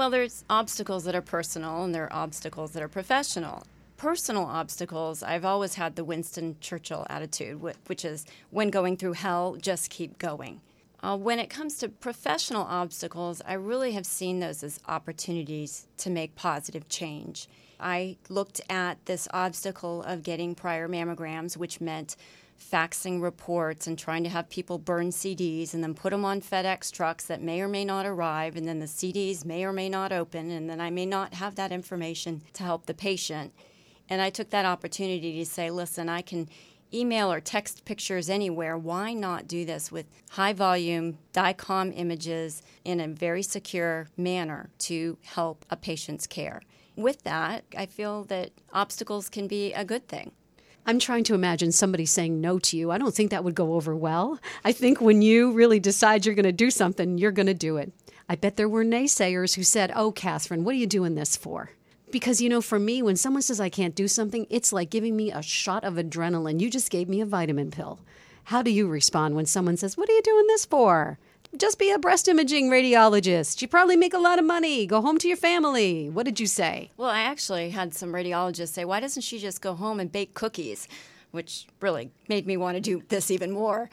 Well, 0.00 0.08
there's 0.08 0.46
obstacles 0.48 1.04
that 1.04 1.14
are 1.14 1.20
personal 1.20 1.84
and 1.84 1.94
there 1.94 2.04
are 2.04 2.22
obstacles 2.22 2.70
that 2.70 2.82
are 2.82 2.88
professional. 2.88 3.64
Personal 3.98 4.44
obstacles, 4.44 5.22
I've 5.22 5.44
always 5.44 5.74
had 5.74 5.94
the 5.94 6.04
Winston 6.04 6.56
Churchill 6.58 7.06
attitude, 7.10 7.60
which 7.60 8.02
is 8.06 8.24
when 8.48 8.70
going 8.70 8.96
through 8.96 9.12
hell, 9.12 9.56
just 9.60 9.90
keep 9.90 10.16
going. 10.16 10.62
Uh, 11.02 11.18
when 11.18 11.38
it 11.38 11.50
comes 11.50 11.76
to 11.76 11.90
professional 11.90 12.62
obstacles, 12.62 13.42
I 13.46 13.52
really 13.52 13.92
have 13.92 14.06
seen 14.06 14.40
those 14.40 14.62
as 14.62 14.80
opportunities 14.88 15.86
to 15.98 16.08
make 16.08 16.34
positive 16.34 16.88
change. 16.88 17.46
I 17.78 18.16
looked 18.30 18.62
at 18.70 19.04
this 19.04 19.28
obstacle 19.34 20.02
of 20.04 20.22
getting 20.22 20.54
prior 20.54 20.88
mammograms, 20.88 21.58
which 21.58 21.78
meant 21.78 22.16
faxing 22.60 23.22
reports 23.22 23.86
and 23.86 23.98
trying 23.98 24.22
to 24.22 24.30
have 24.30 24.48
people 24.50 24.78
burn 24.78 25.10
CDs 25.10 25.74
and 25.74 25.82
then 25.82 25.94
put 25.94 26.10
them 26.10 26.24
on 26.24 26.40
FedEx 26.40 26.92
trucks 26.92 27.24
that 27.24 27.42
may 27.42 27.60
or 27.60 27.68
may 27.68 27.84
not 27.84 28.06
arrive, 28.06 28.56
and 28.56 28.68
then 28.68 28.78
the 28.78 28.86
CDs 28.86 29.44
may 29.44 29.64
or 29.64 29.72
may 29.72 29.88
not 29.88 30.12
open, 30.12 30.50
and 30.50 30.68
then 30.68 30.80
I 30.80 30.90
may 30.90 31.06
not 31.06 31.34
have 31.34 31.54
that 31.56 31.72
information 31.72 32.42
to 32.52 32.62
help 32.62 32.86
the 32.86 32.94
patient. 32.94 33.52
And 34.08 34.20
I 34.20 34.30
took 34.30 34.50
that 34.50 34.64
opportunity 34.64 35.38
to 35.38 35.46
say, 35.46 35.70
listen, 35.70 36.08
I 36.08 36.20
can 36.20 36.48
email 36.92 37.32
or 37.32 37.40
text 37.40 37.84
pictures 37.84 38.28
anywhere, 38.28 38.76
why 38.76 39.12
not 39.12 39.46
do 39.46 39.64
this 39.64 39.92
with 39.92 40.06
high 40.30 40.52
volume 40.52 41.18
DICOM 41.32 41.92
images 41.96 42.62
in 42.84 43.00
a 43.00 43.08
very 43.08 43.42
secure 43.42 44.08
manner 44.16 44.70
to 44.78 45.16
help 45.22 45.64
a 45.70 45.76
patient's 45.76 46.26
care? 46.26 46.60
With 46.96 47.22
that, 47.22 47.64
I 47.76 47.86
feel 47.86 48.24
that 48.24 48.50
obstacles 48.72 49.28
can 49.28 49.46
be 49.46 49.72
a 49.72 49.84
good 49.84 50.08
thing. 50.08 50.32
I'm 50.86 50.98
trying 50.98 51.24
to 51.24 51.34
imagine 51.34 51.72
somebody 51.72 52.06
saying 52.06 52.40
no 52.40 52.58
to 52.58 52.76
you. 52.76 52.90
I 52.90 52.98
don't 52.98 53.14
think 53.14 53.30
that 53.30 53.44
would 53.44 53.54
go 53.54 53.74
over 53.74 53.94
well. 53.94 54.38
I 54.64 54.72
think 54.72 55.00
when 55.00 55.22
you 55.22 55.52
really 55.52 55.78
decide 55.78 56.24
you're 56.24 56.34
going 56.34 56.44
to 56.44 56.52
do 56.52 56.70
something, 56.70 57.18
you're 57.18 57.32
going 57.32 57.46
to 57.46 57.54
do 57.54 57.76
it. 57.76 57.92
I 58.28 58.36
bet 58.36 58.56
there 58.56 58.68
were 58.68 58.84
naysayers 58.84 59.56
who 59.56 59.62
said, 59.62 59.92
Oh, 59.94 60.12
Kathryn, 60.12 60.62
what 60.62 60.74
are 60.74 60.78
you 60.78 60.86
doing 60.86 61.14
this 61.14 61.36
for? 61.36 61.72
Because, 62.10 62.40
you 62.40 62.48
know, 62.48 62.60
for 62.60 62.78
me, 62.78 63.02
when 63.02 63.16
someone 63.16 63.42
says 63.42 63.60
I 63.60 63.68
can't 63.68 63.94
do 63.94 64.08
something, 64.08 64.46
it's 64.50 64.72
like 64.72 64.90
giving 64.90 65.16
me 65.16 65.30
a 65.30 65.42
shot 65.42 65.84
of 65.84 65.94
adrenaline. 65.94 66.60
You 66.60 66.70
just 66.70 66.90
gave 66.90 67.08
me 67.08 67.20
a 67.20 67.26
vitamin 67.26 67.70
pill. 67.70 68.00
How 68.44 68.62
do 68.62 68.70
you 68.70 68.88
respond 68.88 69.36
when 69.36 69.46
someone 69.46 69.76
says, 69.76 69.96
What 69.96 70.08
are 70.08 70.12
you 70.12 70.22
doing 70.22 70.46
this 70.46 70.64
for? 70.64 71.18
Just 71.56 71.80
be 71.80 71.90
a 71.90 71.98
breast 71.98 72.28
imaging 72.28 72.70
radiologist. 72.70 73.60
You 73.60 73.66
probably 73.66 73.96
make 73.96 74.14
a 74.14 74.18
lot 74.18 74.38
of 74.38 74.44
money. 74.44 74.86
Go 74.86 75.00
home 75.00 75.18
to 75.18 75.26
your 75.26 75.36
family. 75.36 76.08
What 76.08 76.24
did 76.24 76.38
you 76.38 76.46
say? 76.46 76.92
Well, 76.96 77.10
I 77.10 77.22
actually 77.22 77.70
had 77.70 77.92
some 77.92 78.12
radiologists 78.12 78.68
say, 78.68 78.84
Why 78.84 79.00
doesn't 79.00 79.22
she 79.22 79.38
just 79.40 79.60
go 79.60 79.74
home 79.74 79.98
and 79.98 80.12
bake 80.12 80.34
cookies? 80.34 80.86
Which 81.32 81.66
really 81.80 82.12
made 82.28 82.46
me 82.46 82.56
want 82.56 82.76
to 82.76 82.80
do 82.80 83.02
this 83.08 83.30
even 83.32 83.50
more. 83.50 83.90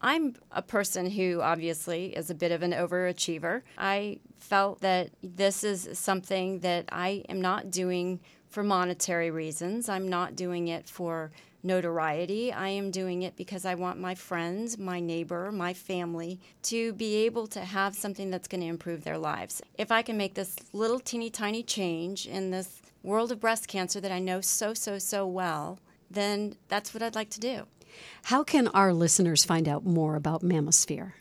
I'm 0.00 0.36
a 0.52 0.62
person 0.62 1.10
who 1.10 1.40
obviously 1.40 2.16
is 2.16 2.30
a 2.30 2.34
bit 2.34 2.52
of 2.52 2.62
an 2.62 2.72
overachiever. 2.72 3.62
I 3.76 4.18
felt 4.38 4.80
that 4.80 5.10
this 5.22 5.64
is 5.64 5.88
something 5.98 6.60
that 6.60 6.86
I 6.90 7.24
am 7.28 7.40
not 7.40 7.70
doing 7.70 8.20
for 8.48 8.62
monetary 8.62 9.30
reasons. 9.30 9.88
I'm 9.88 10.08
not 10.08 10.36
doing 10.36 10.68
it 10.68 10.88
for 10.88 11.32
notoriety. 11.62 12.52
I 12.52 12.68
am 12.68 12.90
doing 12.90 13.22
it 13.22 13.36
because 13.36 13.64
I 13.64 13.74
want 13.74 14.00
my 14.00 14.14
friends, 14.14 14.78
my 14.78 15.00
neighbor, 15.00 15.52
my 15.52 15.74
family 15.74 16.40
to 16.64 16.92
be 16.92 17.16
able 17.24 17.46
to 17.48 17.60
have 17.60 17.94
something 17.94 18.30
that's 18.30 18.48
going 18.48 18.60
to 18.60 18.66
improve 18.66 19.04
their 19.04 19.18
lives. 19.18 19.62
If 19.78 19.92
I 19.92 20.02
can 20.02 20.16
make 20.16 20.34
this 20.34 20.56
little 20.72 21.00
teeny 21.00 21.30
tiny 21.30 21.62
change 21.62 22.26
in 22.26 22.50
this 22.50 22.82
world 23.02 23.32
of 23.32 23.40
breast 23.40 23.68
cancer 23.68 24.00
that 24.00 24.12
I 24.12 24.18
know 24.18 24.40
so, 24.40 24.74
so, 24.74 24.98
so 24.98 25.26
well, 25.26 25.78
then 26.10 26.56
that's 26.68 26.94
what 26.94 27.02
I'd 27.02 27.14
like 27.14 27.30
to 27.30 27.40
do. 27.40 27.66
How 28.24 28.42
can 28.42 28.68
our 28.68 28.92
listeners 28.92 29.44
find 29.44 29.68
out 29.68 29.84
more 29.84 30.16
about 30.16 30.42
Mammosphere? 30.42 31.12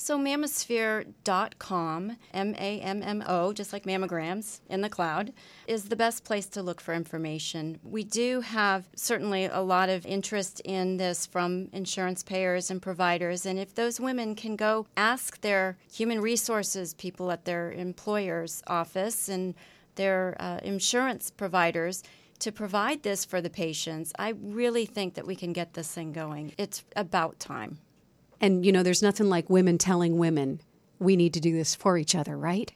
So, 0.00 0.16
mammosphere.com, 0.16 2.16
M 2.32 2.54
A 2.54 2.80
M 2.80 3.02
M 3.02 3.24
O, 3.26 3.52
just 3.52 3.72
like 3.72 3.82
mammograms 3.82 4.60
in 4.70 4.80
the 4.80 4.88
cloud, 4.88 5.32
is 5.66 5.88
the 5.88 5.96
best 5.96 6.22
place 6.22 6.46
to 6.50 6.62
look 6.62 6.80
for 6.80 6.94
information. 6.94 7.80
We 7.82 8.04
do 8.04 8.40
have 8.42 8.88
certainly 8.94 9.46
a 9.46 9.60
lot 9.60 9.88
of 9.88 10.06
interest 10.06 10.60
in 10.60 10.98
this 10.98 11.26
from 11.26 11.68
insurance 11.72 12.22
payers 12.22 12.70
and 12.70 12.80
providers. 12.80 13.44
And 13.44 13.58
if 13.58 13.74
those 13.74 13.98
women 13.98 14.36
can 14.36 14.54
go 14.54 14.86
ask 14.96 15.40
their 15.40 15.76
human 15.92 16.20
resources 16.20 16.94
people 16.94 17.32
at 17.32 17.44
their 17.44 17.72
employer's 17.72 18.62
office 18.68 19.28
and 19.28 19.56
their 19.96 20.36
uh, 20.38 20.60
insurance 20.62 21.28
providers, 21.28 22.04
to 22.38 22.52
provide 22.52 23.02
this 23.02 23.24
for 23.24 23.40
the 23.40 23.50
patients, 23.50 24.12
I 24.16 24.34
really 24.40 24.86
think 24.86 25.14
that 25.14 25.26
we 25.26 25.34
can 25.34 25.52
get 25.52 25.74
this 25.74 25.90
thing 25.90 26.12
going. 26.12 26.52
It's 26.56 26.84
about 26.94 27.40
time. 27.40 27.78
And, 28.40 28.64
you 28.64 28.72
know, 28.72 28.82
there's 28.82 29.02
nothing 29.02 29.28
like 29.28 29.50
women 29.50 29.78
telling 29.78 30.18
women, 30.18 30.60
we 30.98 31.16
need 31.16 31.34
to 31.34 31.40
do 31.40 31.52
this 31.52 31.74
for 31.74 31.98
each 31.98 32.14
other, 32.14 32.36
right? 32.36 32.72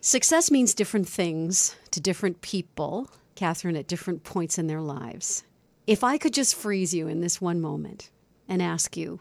Success 0.00 0.50
means 0.50 0.74
different 0.74 1.08
things 1.08 1.76
to 1.92 2.00
different 2.00 2.40
people, 2.40 3.10
Kathryn, 3.36 3.78
at 3.78 3.86
different 3.86 4.24
points 4.24 4.58
in 4.58 4.66
their 4.66 4.80
lives. 4.80 5.44
If 5.86 6.04
I 6.04 6.18
could 6.18 6.34
just 6.34 6.54
freeze 6.54 6.94
you 6.94 7.08
in 7.08 7.20
this 7.20 7.40
one 7.40 7.60
moment 7.60 8.10
and 8.48 8.62
ask 8.62 8.96
you, 8.96 9.20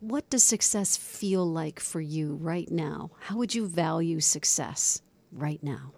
what 0.00 0.28
does 0.30 0.42
success 0.42 0.96
feel 0.96 1.46
like 1.48 1.78
for 1.78 2.00
you 2.00 2.34
right 2.34 2.70
now? 2.70 3.10
How 3.20 3.36
would 3.36 3.54
you 3.54 3.66
value 3.66 4.20
success 4.20 5.00
right 5.30 5.62
now? 5.62 5.92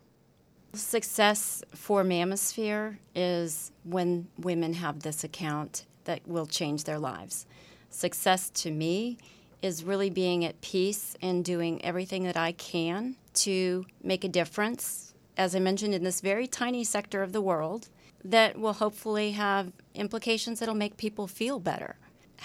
Success 0.74 1.62
for 1.74 2.04
Mammosphere 2.04 2.98
is 3.14 3.72
when 3.84 4.28
women 4.38 4.74
have 4.74 5.00
this 5.00 5.24
account 5.24 5.86
that 6.04 6.20
will 6.26 6.46
change 6.46 6.84
their 6.84 6.98
lives. 6.98 7.46
Success 7.94 8.50
to 8.50 8.72
me 8.72 9.18
is 9.62 9.84
really 9.84 10.10
being 10.10 10.44
at 10.44 10.60
peace 10.60 11.16
and 11.22 11.44
doing 11.44 11.82
everything 11.84 12.24
that 12.24 12.36
I 12.36 12.50
can 12.50 13.14
to 13.34 13.86
make 14.02 14.24
a 14.24 14.28
difference, 14.28 15.14
as 15.36 15.54
I 15.54 15.60
mentioned, 15.60 15.94
in 15.94 16.02
this 16.02 16.20
very 16.20 16.48
tiny 16.48 16.82
sector 16.82 17.22
of 17.22 17.32
the 17.32 17.40
world 17.40 17.88
that 18.24 18.58
will 18.58 18.72
hopefully 18.72 19.32
have 19.32 19.72
implications 19.94 20.58
that'll 20.58 20.74
make 20.74 20.96
people 20.96 21.28
feel 21.28 21.60
better. 21.60 21.96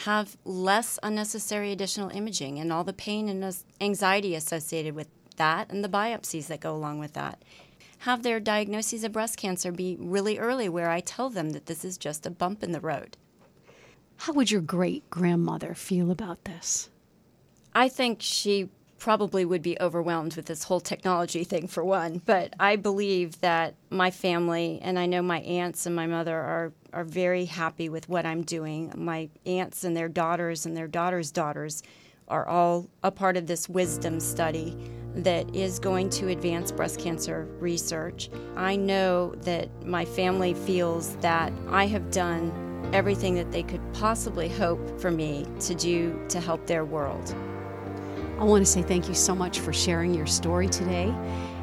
Have 0.04 0.38
less 0.46 1.00
unnecessary 1.02 1.72
additional 1.72 2.10
imaging 2.10 2.60
and 2.60 2.72
all 2.72 2.84
the 2.84 2.94
pain 2.94 3.28
and 3.28 3.56
anxiety 3.82 4.36
associated 4.36 4.94
with 4.94 5.08
that 5.38 5.72
and 5.72 5.84
the 5.84 5.90
biopsies 5.90 6.46
that 6.48 6.60
go 6.60 6.76
along 6.76 7.00
with 7.00 7.14
that 7.14 7.42
have 8.04 8.24
their 8.24 8.40
diagnoses 8.40 9.04
of 9.04 9.12
breast 9.12 9.36
cancer 9.36 9.72
be 9.72 9.98
really 10.00 10.38
early, 10.38 10.70
where 10.70 10.90
I 10.90 11.02
tell 11.02 11.30
them 11.30 11.50
that 11.50 11.66
this 11.66 11.84
is 11.84 11.98
just 11.98 12.26
a 12.26 12.32
bump 12.32 12.64
in 12.64 12.72
the 12.72 12.80
road. 12.80 13.18
How 14.20 14.34
would 14.34 14.52
your 14.52 14.62
great 14.62 15.10
grandmother 15.10 15.74
feel 15.74 16.12
about 16.12 16.44
this? 16.44 16.90
I 17.74 17.88
think 17.88 18.18
she 18.20 18.70
probably 18.98 19.46
would 19.46 19.62
be 19.62 19.80
overwhelmed 19.80 20.36
with 20.36 20.46
this 20.46 20.64
whole 20.64 20.82
technology 20.82 21.46
thing 21.46 21.68
for 21.68 21.86
one, 21.86 22.22
but 22.26 22.54
I 22.60 22.76
believe 22.76 23.40
that 23.40 23.76
my 23.90 24.12
family 24.12 24.78
and 24.82 25.00
I 25.00 25.06
know 25.06 25.22
my 25.22 25.40
aunts 25.40 25.86
and 25.86 25.96
my 25.96 26.06
mother 26.06 26.36
are 26.38 26.74
are 26.92 27.06
very 27.06 27.46
happy 27.46 27.88
with 27.88 28.10
what 28.10 28.26
I'm 28.26 28.42
doing. 28.42 28.92
My 28.98 29.30
aunts 29.46 29.86
and 29.86 29.96
their 29.96 30.10
daughters 30.10 30.66
and 30.66 30.76
their 30.76 30.88
daughters' 30.88 31.32
daughters 31.32 31.82
are 32.28 32.46
all 32.46 32.90
a 33.04 33.12
part 33.12 33.38
of 33.38 33.48
this 33.48 33.70
wisdom 33.70 34.20
study 34.20 34.76
that 35.16 35.56
is 35.56 35.80
going 35.80 36.10
to 36.10 36.28
advance 36.28 36.74
breast 36.74 37.00
cancer 37.00 37.48
research. 37.60 38.30
I 38.58 38.76
know 38.76 39.34
that 39.44 39.70
my 39.86 40.04
family 40.04 40.56
feels 40.56 41.16
that 41.18 41.54
I 41.70 41.86
have 41.88 42.12
done 42.12 42.69
everything 42.94 43.36
that 43.36 43.52
they 43.52 43.64
could 43.64 43.82
possibly 43.94 44.50
hope 44.50 45.00
for 45.00 45.12
me 45.12 45.46
to 45.62 45.76
do 45.76 46.20
to 46.30 46.40
help 46.40 46.66
their 46.66 46.86
world. 46.86 47.36
I 48.40 48.44
want 48.44 48.66
to 48.66 48.72
say 48.72 48.82
thank 48.82 49.08
you 49.08 49.14
so 49.14 49.36
much 49.36 49.60
for 49.60 49.74
sharing 49.74 50.14
your 50.14 50.26
story 50.26 50.68
today 50.68 51.14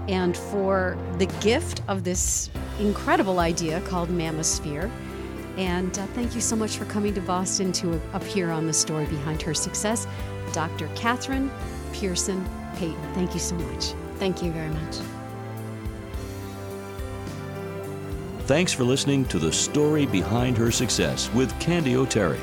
and 0.09 0.37
for 0.37 0.97
the 1.19 1.27
gift 1.41 1.83
of 1.89 2.05
this 2.05 2.51
incredible 2.79 3.39
idea 3.39 3.81
called 3.83 4.09
Mammosphere. 4.09 4.91
And 5.57 5.99
uh, 5.99 6.07
thank 6.09 6.35
you 6.35 6.41
so 6.41 6.55
much 6.55 6.77
for 6.77 6.85
coming 6.85 7.15
to 7.15 7.21
Boston 7.23 7.73
to 7.73 8.01
appear 8.13 8.51
on 8.51 8.67
the 8.67 8.75
story 8.75 9.07
behind 9.07 9.41
her 9.43 9.55
success. 9.55 10.07
Dr. 10.53 10.89
Kathryn 10.89 11.51
Pearson 11.93 12.45
Peyton. 12.77 13.15
Thank 13.15 13.33
you 13.33 13.41
so 13.41 13.55
much. 13.57 13.95
Thank 14.19 14.43
you 14.43 14.53
very 14.53 14.69
much. 14.69 14.97
Thanks 18.47 18.73
for 18.73 18.85
listening 18.85 19.25
to 19.25 19.41
The 19.41 19.53
Story 19.53 20.07
Behind 20.07 20.57
Her 20.57 20.71
Success 20.71 21.29
with 21.35 21.59
Candy 21.59 21.97
O'Terry. 21.97 22.39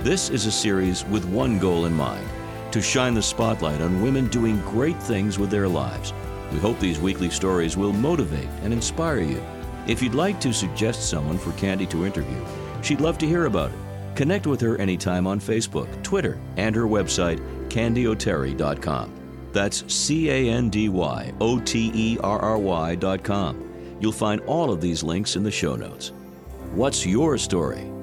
This 0.00 0.28
is 0.28 0.46
a 0.46 0.50
series 0.50 1.04
with 1.04 1.24
one 1.26 1.60
goal 1.60 1.84
in 1.84 1.92
mind 1.92 2.26
to 2.72 2.82
shine 2.82 3.14
the 3.14 3.22
spotlight 3.22 3.80
on 3.80 4.02
women 4.02 4.26
doing 4.26 4.60
great 4.62 5.00
things 5.00 5.38
with 5.38 5.50
their 5.50 5.68
lives. 5.68 6.12
We 6.52 6.58
hope 6.58 6.80
these 6.80 6.98
weekly 6.98 7.30
stories 7.30 7.76
will 7.76 7.92
motivate 7.92 8.48
and 8.64 8.72
inspire 8.72 9.20
you. 9.20 9.40
If 9.86 10.02
you'd 10.02 10.16
like 10.16 10.40
to 10.40 10.52
suggest 10.52 11.08
someone 11.08 11.38
for 11.38 11.52
Candy 11.52 11.86
to 11.86 12.04
interview, 12.04 12.44
she'd 12.82 13.00
love 13.00 13.16
to 13.18 13.26
hear 13.28 13.46
about 13.46 13.70
it. 13.70 13.78
Connect 14.16 14.48
with 14.48 14.60
her 14.60 14.76
anytime 14.78 15.24
on 15.24 15.38
Facebook, 15.38 16.02
Twitter, 16.02 16.36
and 16.56 16.74
her 16.74 16.88
website, 16.88 17.38
candyoterry.com. 17.68 19.12
That's 19.52 19.84
C 19.94 20.30
A 20.30 20.50
N 20.50 20.68
D 20.68 20.88
Y 20.88 21.32
O 21.40 21.60
T 21.60 21.92
E 21.94 22.18
R 22.24 22.40
R 22.40 22.58
Y.com. 22.58 23.73
You'll 24.00 24.12
find 24.12 24.40
all 24.42 24.70
of 24.70 24.80
these 24.80 25.02
links 25.02 25.36
in 25.36 25.42
the 25.42 25.50
show 25.50 25.76
notes. 25.76 26.12
What's 26.72 27.06
your 27.06 27.38
story? 27.38 27.93